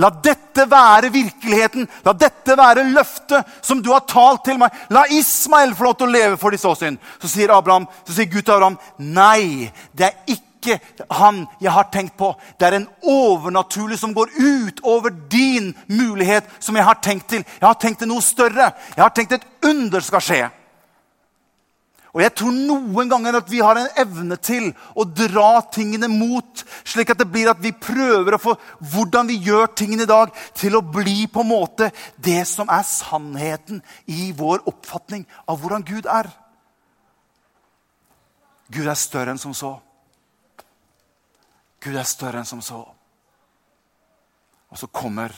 La 0.00 0.08
dette 0.10 0.64
være 0.70 1.10
virkeligheten. 1.12 1.88
La 2.06 2.12
dette 2.16 2.54
være 2.56 2.86
løftet 2.88 3.48
som 3.60 3.82
du 3.82 3.90
har 3.92 4.06
talt 4.08 4.44
til 4.46 4.60
meg. 4.60 4.72
La 4.94 5.02
Ismael 5.12 5.74
få 5.76 5.88
lov 5.88 5.96
til 5.98 6.08
å 6.08 6.14
leve 6.14 6.38
for 6.40 6.54
disse 6.54 6.68
åsyn. 6.68 6.96
Så 7.20 7.28
sier, 7.28 7.52
Abraham, 7.52 7.88
så 8.06 8.14
sier 8.16 8.30
Gud 8.30 8.46
til 8.46 8.54
Abraham 8.54 8.78
nei, 8.96 9.68
det 9.92 10.06
er 10.06 10.36
ikke 10.36 10.78
han 11.18 11.42
jeg 11.60 11.74
har 11.74 11.90
tenkt 11.92 12.16
på. 12.20 12.30
Det 12.56 12.68
er 12.68 12.78
en 12.78 12.88
overnaturlig 13.02 13.98
som 14.00 14.14
går 14.16 14.32
ut 14.38 14.80
over 14.88 15.12
din 15.32 15.74
mulighet, 15.88 16.48
som 16.60 16.76
jeg 16.76 16.86
har 16.86 17.02
tenkt 17.02 17.28
til. 17.34 17.44
Jeg 17.58 17.66
har 17.66 17.80
tenkt 17.80 18.00
til 18.04 18.12
noe 18.12 18.24
større. 18.24 18.70
Jeg 18.94 19.04
har 19.04 19.12
tenkt 19.16 19.36
et 19.36 19.46
under 19.68 20.04
skal 20.04 20.24
skje. 20.24 20.42
Og 22.10 22.22
jeg 22.24 22.32
tror 22.34 22.54
noen 22.54 23.10
ganger 23.10 23.36
at 23.38 23.50
vi 23.50 23.60
har 23.62 23.78
en 23.78 23.90
evne 24.02 24.34
til 24.42 24.72
å 24.98 25.04
dra 25.06 25.60
tingene 25.70 26.08
mot, 26.10 26.64
slik 26.82 27.12
at 27.12 27.20
det 27.22 27.28
blir 27.30 27.50
at 27.52 27.60
vi 27.62 27.70
prøver 27.70 28.34
å 28.34 28.40
få 28.42 28.56
hvordan 28.92 29.30
vi 29.30 29.38
gjør 29.46 29.70
tingene 29.78 30.06
i 30.06 30.10
dag, 30.10 30.32
til 30.58 30.74
å 30.74 30.82
bli 30.82 31.28
på 31.30 31.44
en 31.44 31.50
måte 31.52 31.92
det 32.18 32.42
som 32.50 32.70
er 32.72 32.82
sannheten 32.86 33.78
i 34.10 34.32
vår 34.34 34.66
oppfatning 34.70 35.22
av 35.46 35.62
hvordan 35.62 35.86
Gud 35.86 36.10
er. 36.10 36.32
Gud 38.70 38.90
er 38.90 38.98
større 38.98 39.34
enn 39.34 39.42
som 39.42 39.54
så. 39.54 39.76
Gud 41.80 41.94
er 41.94 42.10
større 42.10 42.42
enn 42.42 42.50
som 42.50 42.62
så. 42.62 42.82
Og 44.70 44.78
så 44.78 44.90
kommer 44.90 45.34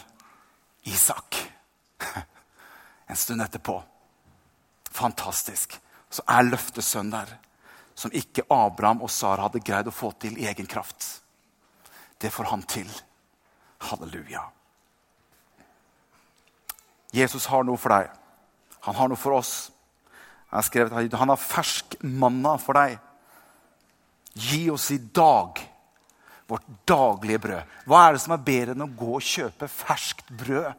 Isak 0.89 1.37
en 3.13 3.17
stund 3.21 3.45
etterpå. 3.45 3.77
Fantastisk 4.93 5.82
så 6.13 6.25
er 6.29 6.49
løftesønn 6.49 7.13
der. 7.13 7.31
Som 7.95 8.13
ikke 8.17 8.45
Abraham 8.53 9.03
og 9.05 9.11
Sara 9.13 9.47
hadde 9.47 9.63
greid 9.65 9.89
å 9.89 9.95
få 9.95 10.13
til 10.21 10.39
i 10.41 10.47
egen 10.51 10.69
kraft. 10.69 11.05
Det 12.21 12.31
får 12.33 12.51
han 12.53 12.65
til. 12.69 12.89
Halleluja. 13.89 14.45
Jesus 17.13 17.47
har 17.51 17.65
noe 17.69 17.81
for 17.81 17.93
deg. 17.93 18.13
Han 18.87 18.97
har 18.97 19.11
noe 19.11 19.21
for 19.21 19.37
oss. 19.37 19.71
Har 20.53 20.65
skrevet, 20.65 21.13
Han 21.13 21.29
har 21.29 21.41
fersk 21.41 21.97
manna 22.03 22.57
for 22.61 22.77
deg. 22.77 22.99
Gi 24.33 24.71
oss 24.71 24.91
i 24.91 24.99
dag 24.99 25.61
vårt 26.49 26.69
daglige 26.89 27.39
brød. 27.39 27.77
Hva 27.89 28.07
er 28.07 28.15
det 28.15 28.23
som 28.25 28.35
er 28.35 28.47
bedre 28.47 28.75
enn 28.75 28.85
å 28.85 28.93
gå 28.97 29.15
og 29.17 29.25
kjøpe 29.25 29.69
ferskt 29.69 30.33
brød? 30.37 30.73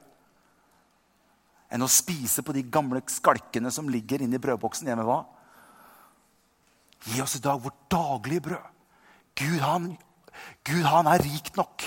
Enn 1.74 1.86
å 1.86 1.90
spise 1.90 2.44
på 2.46 2.54
de 2.54 2.66
gamle 2.70 3.02
skalkene 3.10 3.72
som 3.74 3.90
ligger 3.90 4.22
inni 4.22 4.42
brødboksen 4.42 4.88
hjemme. 4.88 5.06
hva? 5.08 5.24
Gi 7.10 7.22
oss 7.22 7.36
i 7.36 7.44
dag 7.44 7.62
vårt 7.62 7.90
daglige 7.92 8.46
brød. 8.50 8.70
Gud 9.36 9.60
han, 9.66 9.88
Gud, 10.64 10.84
han 10.86 11.10
er 11.10 11.24
rik 11.26 11.50
nok 11.58 11.84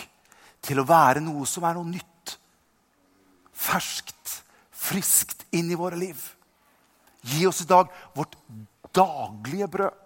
til 0.67 0.83
å 0.83 0.89
være 0.89 1.23
noe 1.23 1.47
som 1.47 1.65
er 1.65 1.77
noe 1.79 1.87
nytt. 1.87 2.35
Ferskt, 3.55 4.41
friskt 4.75 5.47
inn 5.55 5.71
i 5.71 5.79
våre 5.79 5.97
liv. 5.97 6.19
Gi 7.23 7.47
oss 7.47 7.63
i 7.63 7.71
dag 7.71 7.91
vårt 8.15 8.35
daglige 8.95 9.71
brød. 9.71 10.03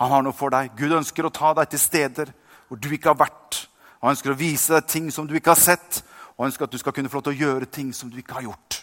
Han 0.00 0.14
har 0.14 0.24
noe 0.24 0.36
for 0.36 0.52
deg. 0.52 0.72
Gud 0.78 0.96
ønsker 0.96 1.28
å 1.28 1.34
ta 1.34 1.52
deg 1.58 1.68
til 1.68 1.82
steder 1.82 2.32
hvor 2.68 2.80
du 2.80 2.88
ikke 2.94 3.12
har 3.12 3.20
vært. 3.20 3.66
Han 4.00 4.14
ønsker 4.14 4.32
å 4.32 4.40
vise 4.40 4.72
deg 4.72 4.88
ting 4.88 5.10
som 5.12 5.28
du 5.28 5.36
ikke 5.36 5.52
har 5.52 5.60
sett 5.60 6.00
og 6.40 6.46
ønsker 6.46 6.64
at 6.64 6.72
du 6.72 6.78
skal 6.80 6.94
kunne 6.96 7.10
få 7.12 7.18
lov 7.18 7.26
til 7.26 7.34
å 7.34 7.40
gjøre 7.44 7.66
ting 7.68 7.90
som 7.92 8.08
du 8.08 8.16
ikke 8.16 8.38
har 8.38 8.46
gjort. 8.46 8.78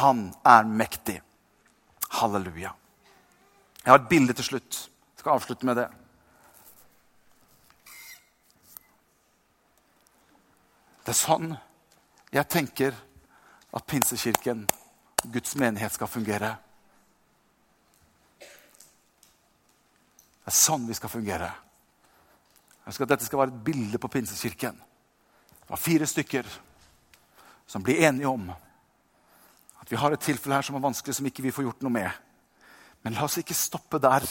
Han 0.00 0.30
er 0.40 0.64
mektig. 0.64 1.18
Halleluja. 2.16 2.70
Jeg 3.82 3.90
har 3.92 3.98
et 4.00 4.08
bilde 4.08 4.32
til 4.32 4.46
slutt. 4.46 4.78
Jeg 5.12 5.20
skal 5.20 5.34
avslutte 5.34 5.68
med 5.68 5.76
det. 5.76 5.84
Det 11.04 11.12
er 11.12 11.18
sånn 11.18 11.52
jeg 12.32 12.48
tenker 12.50 12.96
at 13.76 13.84
Pinsekirken, 13.86 14.64
Guds 15.28 15.52
menighet, 15.60 15.92
skal 15.92 16.08
fungere. 16.08 16.54
Det 20.40 20.48
er 20.48 20.56
sånn 20.56 20.88
vi 20.88 20.96
skal 20.96 21.12
fungere. 21.12 21.52
Jeg 22.80 22.90
ønsker 22.94 23.04
at 23.04 23.12
dette 23.12 23.28
skal 23.28 23.44
være 23.44 23.52
et 23.52 23.62
bilde 23.68 24.00
på 24.00 24.08
Pinsekirken. 24.16 24.80
Det 25.64 25.72
var 25.72 25.80
fire 25.80 26.06
stykker 26.06 26.48
som 27.66 27.82
blir 27.82 28.04
enige 28.04 28.28
om 28.28 28.50
at 29.84 29.92
vi 29.92 29.96
har 29.96 30.12
et 30.12 30.20
tilfelle 30.20 30.56
her 30.56 30.64
som 30.64 30.76
er 30.76 30.84
vanskelig, 30.84 31.14
som 31.16 31.26
ikke 31.28 31.44
vi 31.44 31.52
får 31.52 31.66
gjort 31.66 31.82
noe 31.84 31.92
med. 31.92 32.10
Men 33.04 33.16
la 33.16 33.26
oss 33.26 33.36
ikke 33.40 33.56
stoppe 33.56 34.00
der. 34.00 34.24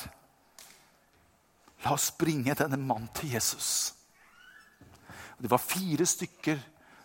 La 1.86 1.94
oss 1.94 2.10
bringe 2.18 2.56
denne 2.58 2.80
mannen 2.82 3.10
til 3.14 3.36
Jesus. 3.36 3.94
Det 5.38 5.50
var 5.52 5.62
fire 5.62 6.06
stykker 6.10 6.62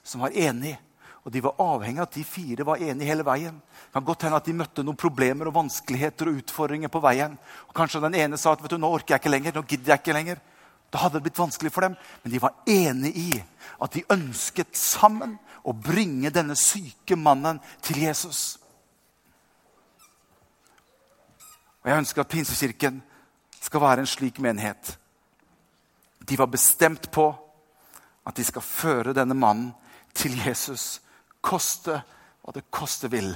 som 0.07 0.23
var 0.25 0.33
enige, 0.33 0.79
og 1.27 1.33
de 1.35 1.43
var 1.45 1.59
avhengig 1.61 2.01
av 2.01 2.07
at 2.07 2.17
de 2.17 2.25
fire 2.25 2.65
var 2.65 2.81
enige 2.81 3.09
hele 3.11 3.27
veien. 3.27 3.57
Det 3.59 3.97
kan 3.99 4.07
godt 4.07 4.25
hende 4.25 4.39
at 4.41 4.49
de 4.49 4.57
møtte 4.57 4.85
noen 4.87 4.97
problemer 4.97 5.51
og 5.51 5.57
vanskeligheter 5.59 6.31
og 6.31 6.39
utfordringer 6.41 6.93
på 6.93 7.03
veien. 7.05 7.35
Og 7.69 7.75
Kanskje 7.77 8.01
den 8.05 8.17
ene 8.17 8.39
sa 8.41 8.55
at 8.55 8.63
vet 8.65 8.73
du, 8.73 8.79
nå 8.81 8.89
orker 8.95 9.17
jeg 9.17 9.25
ikke 9.25 9.35
lenger, 9.35 9.57
nå 9.59 9.65
gidder 9.69 9.93
jeg 9.93 10.05
ikke 10.05 10.17
lenger. 10.17 10.41
Da 10.93 11.03
hadde 11.03 11.19
det 11.19 11.29
blitt 11.29 11.39
vanskelig 11.39 11.73
for 11.73 11.85
dem, 11.85 11.97
men 12.23 12.33
de 12.33 12.41
var 12.41 12.55
enige 12.67 13.21
i 13.21 13.43
at 13.83 13.93
de 13.93 14.07
ønsket 14.13 14.77
sammen 14.77 15.37
å 15.69 15.75
bringe 15.77 16.33
denne 16.33 16.57
syke 16.57 17.17
mannen 17.17 17.61
til 17.85 18.01
Jesus. 18.07 18.57
Og 21.83 21.91
Jeg 21.91 22.05
ønsker 22.05 22.25
at 22.25 22.33
Pinsekirken 22.33 23.03
skal 23.61 23.85
være 23.85 24.05
en 24.05 24.09
slik 24.09 24.41
menighet. 24.41 24.97
De 26.25 26.39
var 26.39 26.51
bestemt 26.53 27.11
på 27.13 27.29
at 28.27 28.37
de 28.37 28.45
skal 28.45 28.65
føre 28.65 29.15
denne 29.17 29.37
mannen 29.37 29.71
til 30.17 30.35
Jesus, 30.41 31.01
koste 31.41 32.01
hva 32.43 32.53
det 32.57 32.67
koste 32.75 33.11
vil. 33.13 33.31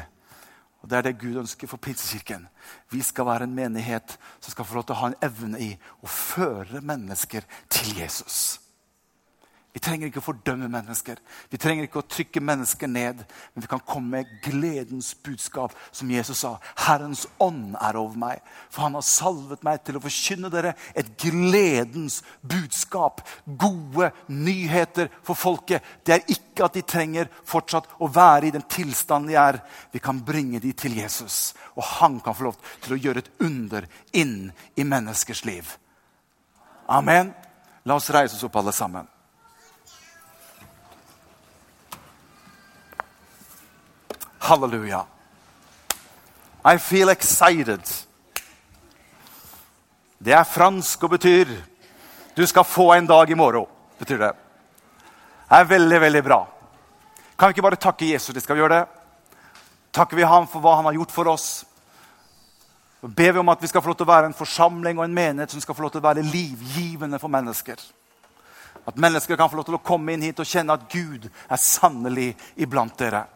Og 0.83 0.91
Det 0.91 0.99
er 0.99 1.03
det 1.03 1.19
Gud 1.19 1.39
ønsker 1.39 1.71
for 1.71 1.77
Pinsekirken. 1.79 2.49
Vi 2.91 3.03
skal 3.03 3.27
være 3.27 3.47
en 3.47 3.55
menighet 3.55 4.19
som 4.41 4.51
skal 4.51 4.65
få 4.65 4.75
lov 4.75 4.85
til 4.89 4.97
å 4.97 5.01
ha 5.03 5.11
en 5.13 5.21
evne 5.23 5.61
i 5.63 5.71
å 6.03 6.11
føre 6.11 6.83
mennesker 6.83 7.47
til 7.71 7.97
Jesus. 8.03 8.59
Vi 9.73 9.81
trenger 9.81 10.11
ikke 10.11 10.21
å 10.21 10.25
fordømme 10.27 10.67
mennesker. 10.69 11.17
Vi 11.49 11.59
trenger 11.61 11.87
ikke 11.87 12.03
å 12.03 12.05
trykke 12.05 12.43
mennesker 12.45 12.91
ned. 12.93 13.23
Men 13.55 13.65
vi 13.65 13.71
kan 13.71 13.81
komme 13.89 14.19
med 14.19 14.33
gledens 14.45 15.15
budskap, 15.25 15.73
som 15.97 16.11
Jesus 16.13 16.43
sa. 16.45 16.59
Herrens 16.85 17.25
ånd 17.41 17.79
er 17.81 17.97
over 17.97 18.19
meg, 18.21 18.43
for 18.69 18.85
han 18.85 18.99
har 18.99 19.07
salvet 19.07 19.65
meg 19.65 19.81
til 19.87 19.97
å 19.97 20.03
forkynne 20.05 20.51
dere 20.53 20.75
et 20.93 21.09
gledens 21.23 22.19
budskap. 22.45 23.23
Gode 23.47 24.11
nyheter 24.29 25.09
for 25.25 25.41
folket. 25.41 25.81
Det 26.05 26.19
er 26.19 26.35
ikke 26.37 26.69
at 26.69 26.77
de 26.77 26.85
trenger 26.85 27.33
fortsatt 27.49 27.89
å 28.05 28.11
være 28.13 28.51
i 28.51 28.53
den 28.53 28.69
tilstanden 28.69 29.33
de 29.33 29.41
er. 29.41 29.63
Vi 29.97 30.05
kan 30.05 30.21
bringe 30.21 30.61
de 30.61 30.75
til 30.77 31.01
Jesus, 31.01 31.55
og 31.81 31.89
han 31.97 32.21
kan 32.21 32.37
få 32.37 32.51
lov 32.51 32.61
til 32.85 32.99
å 32.99 33.01
gjøre 33.01 33.25
et 33.25 33.33
under 33.49 33.89
inn 34.13 34.53
i 34.77 34.85
menneskers 34.85 35.47
liv. 35.49 35.73
Amen. 36.93 37.33
La 37.89 37.97
oss 37.97 38.13
reise 38.13 38.37
oss 38.37 38.45
opp, 38.45 38.61
alle 38.61 38.77
sammen. 38.77 39.09
Halleluja. 44.43 45.05
I 46.75 46.79
feel 46.79 47.09
excited. 47.09 47.81
Det 50.19 50.33
er 50.35 50.45
fransk 50.45 51.03
og 51.03 51.11
betyr 51.11 51.47
'du 52.37 52.47
skal 52.47 52.65
få 52.65 52.93
en 52.93 53.07
dag 53.07 53.31
i 53.31 53.35
morgen'. 53.35 53.69
betyr 53.99 54.19
Det 54.19 54.35
Det 55.49 55.59
er 55.59 55.65
veldig, 55.65 56.01
veldig 56.01 56.25
bra. 56.25 56.47
Kan 57.39 57.49
vi 57.49 57.51
ikke 57.51 57.63
bare 57.63 57.77
takke 57.77 58.13
Jesus? 58.13 58.35
Det 58.35 58.43
skal 58.43 58.57
vi 58.57 58.61
gjøre 58.61 58.81
det. 58.81 58.89
Takker 59.93 60.17
vi 60.17 60.23
ham 60.23 60.47
for 60.47 60.61
hva 60.61 60.77
han 60.77 60.85
har 60.85 60.93
gjort 60.93 61.13
for 61.13 61.29
oss. 61.29 61.65
Så 63.01 63.09
ber 63.09 63.33
vi 63.33 63.39
om 63.39 63.49
at 63.49 63.63
vi 63.63 63.67
skal 63.67 63.83
få 63.83 63.89
lov 63.89 63.97
til 63.97 64.07
å 64.07 64.15
være 64.15 64.27
en 64.27 64.35
forsamling 64.35 64.99
og 64.99 65.05
en 65.05 65.15
menighet 65.15 65.51
som 65.51 65.61
skal 65.61 65.75
få 65.75 65.83
lov 65.83 65.91
til 65.91 66.01
å 66.01 66.09
være 66.09 66.23
livgivende 66.23 67.19
for 67.19 67.29
mennesker. 67.29 67.77
At 68.87 68.97
mennesker 68.97 69.37
kan 69.37 69.51
få 69.51 69.57
lov 69.57 69.65
til 69.65 69.75
å 69.75 69.85
komme 69.85 70.13
inn 70.13 70.23
hit 70.23 70.41
og 70.41 70.47
kjenne 70.47 70.73
at 70.73 70.89
Gud 70.91 71.31
er 71.51 71.57
sannelig 71.57 72.37
iblant 72.57 72.99
dere. 72.99 73.27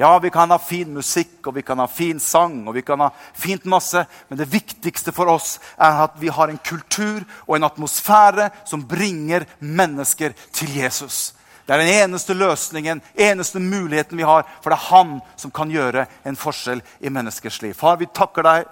Ja, 0.00 0.18
vi 0.18 0.30
kan 0.30 0.50
ha 0.50 0.56
fin 0.58 0.94
musikk 0.96 1.44
og 1.50 1.58
vi 1.58 1.62
kan 1.62 1.76
ha 1.82 1.84
fin 1.84 2.16
sang 2.24 2.62
og 2.64 2.72
vi 2.72 2.80
kan 2.80 3.02
ha 3.04 3.10
fint 3.36 3.66
masse, 3.68 4.00
men 4.30 4.38
det 4.40 4.46
viktigste 4.48 5.12
for 5.12 5.28
oss 5.28 5.58
er 5.76 5.98
at 6.06 6.14
vi 6.16 6.30
har 6.32 6.48
en 6.48 6.62
kultur 6.64 7.18
og 7.44 7.58
en 7.58 7.66
atmosfære 7.68 8.46
som 8.64 8.86
bringer 8.88 9.44
mennesker 9.60 10.32
til 10.56 10.72
Jesus. 10.72 11.34
Det 11.66 11.74
er 11.76 11.84
den 11.84 11.92
eneste 11.92 12.32
løsningen, 12.32 13.02
eneste 13.12 13.60
muligheten 13.60 14.16
vi 14.16 14.24
har, 14.24 14.48
for 14.62 14.72
det 14.72 14.78
er 14.78 14.88
han 14.88 15.12
som 15.36 15.52
kan 15.52 15.68
gjøre 15.68 16.06
en 16.24 16.40
forskjell 16.46 16.80
i 17.04 17.12
menneskers 17.12 17.60
liv. 17.60 17.76
Far, 17.76 18.00
vi 18.00 18.08
takker 18.08 18.48
deg. 18.48 18.64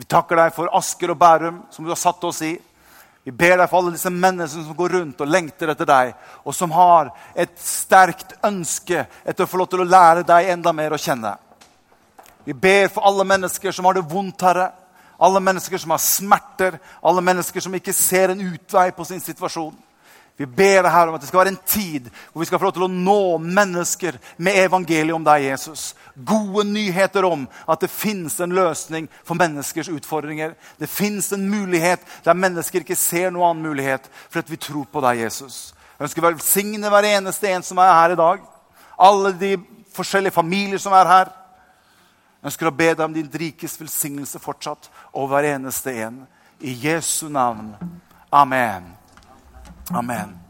Vi 0.00 0.08
takker 0.08 0.40
deg 0.40 0.56
for 0.56 0.72
Asker 0.72 1.12
og 1.12 1.20
Bærum, 1.20 1.60
som 1.68 1.84
du 1.84 1.92
har 1.92 2.00
satt 2.00 2.24
oss 2.24 2.40
i. 2.40 2.54
Vi 3.22 3.30
ber 3.30 3.54
deg 3.60 3.68
for 3.70 3.78
alle 3.78 3.94
disse 3.94 4.10
menneskene 4.10 4.66
som 4.66 4.76
går 4.76 4.96
rundt 4.96 5.20
og 5.22 5.30
lengter 5.30 5.70
etter 5.70 5.86
deg, 5.86 6.12
og 6.42 6.54
som 6.56 6.72
har 6.74 7.12
et 7.38 7.52
sterkt 7.62 8.34
ønske 8.42 9.04
etter 9.22 9.44
å 9.44 9.50
få 9.50 9.60
lov 9.60 9.70
til 9.70 9.84
å 9.84 9.86
lære 9.86 10.24
deg 10.26 10.50
enda 10.56 10.72
mer 10.74 10.96
å 10.96 11.00
kjenne. 11.00 11.36
Vi 12.42 12.52
ber 12.52 12.88
for 12.90 13.06
alle 13.06 13.26
mennesker 13.28 13.70
som 13.70 13.86
har 13.86 13.94
det 13.94 14.08
vondt, 14.10 14.42
Herre. 14.42 14.72
Alle 15.22 15.38
mennesker 15.38 15.78
som 15.78 15.92
har 15.94 16.02
smerter, 16.02 16.80
alle 16.98 17.22
mennesker 17.22 17.62
som 17.62 17.74
ikke 17.78 17.94
ser 17.94 18.32
en 18.32 18.42
utvei 18.42 18.88
på 18.90 19.04
sin 19.06 19.22
situasjon. 19.22 19.74
Vi 20.40 20.46
ber 20.46 20.80
deg 20.80 20.90
her 20.90 21.10
om 21.10 21.16
at 21.16 21.22
det 21.22 21.28
skal 21.28 21.42
være 21.42 21.52
en 21.52 21.64
tid 21.68 22.06
hvor 22.32 22.40
vi 22.40 22.46
skal 22.48 22.58
få 22.58 22.66
lov 22.66 22.74
til 22.76 22.86
å 22.86 22.92
nå 22.92 23.18
mennesker 23.44 24.16
med 24.42 24.56
evangeliet 24.62 25.14
om 25.14 25.26
deg, 25.26 25.44
Jesus. 25.50 25.92
Gode 26.16 26.64
nyheter 26.70 27.26
om 27.28 27.44
at 27.68 27.84
det 27.84 27.90
fins 27.92 28.38
en 28.40 28.54
løsning 28.56 29.10
for 29.28 29.38
menneskers 29.38 29.90
utfordringer. 29.92 30.54
Det 30.80 30.88
fins 30.90 31.28
en 31.36 31.44
mulighet 31.50 32.06
der 32.24 32.38
mennesker 32.38 32.80
ikke 32.80 32.96
ser 32.98 33.30
noen 33.30 33.50
annen 33.50 33.68
mulighet 33.68 34.08
for 34.28 34.40
at 34.40 34.50
vi 34.50 34.60
tror 34.60 34.88
på 34.88 35.04
deg, 35.04 35.20
Jesus. 35.26 35.74
Jeg 35.98 36.08
ønsker 36.08 36.24
å 36.24 36.30
velsigne 36.30 36.90
hver 36.90 37.10
eneste 37.12 37.52
en 37.52 37.66
som 37.66 37.78
er 37.84 37.92
her 37.92 38.16
i 38.16 38.18
dag. 38.18 38.48
Alle 39.02 39.34
de 39.36 39.52
forskjellige 39.92 40.34
familier 40.34 40.80
som 40.80 40.96
er 40.96 41.12
her. 41.12 41.34
Jeg 42.40 42.50
ønsker 42.50 42.72
å 42.72 42.74
be 42.74 42.88
deg 42.94 43.04
om 43.04 43.14
din 43.14 43.28
rikes 43.28 43.76
velsignelse 43.78 44.40
fortsatt 44.42 44.88
over 45.12 45.36
hver 45.36 45.52
eneste 45.52 45.94
en. 46.02 46.24
I 46.58 46.72
Jesu 46.88 47.28
navn. 47.28 47.74
Amen. 48.32 49.01
Amen. 49.90 50.41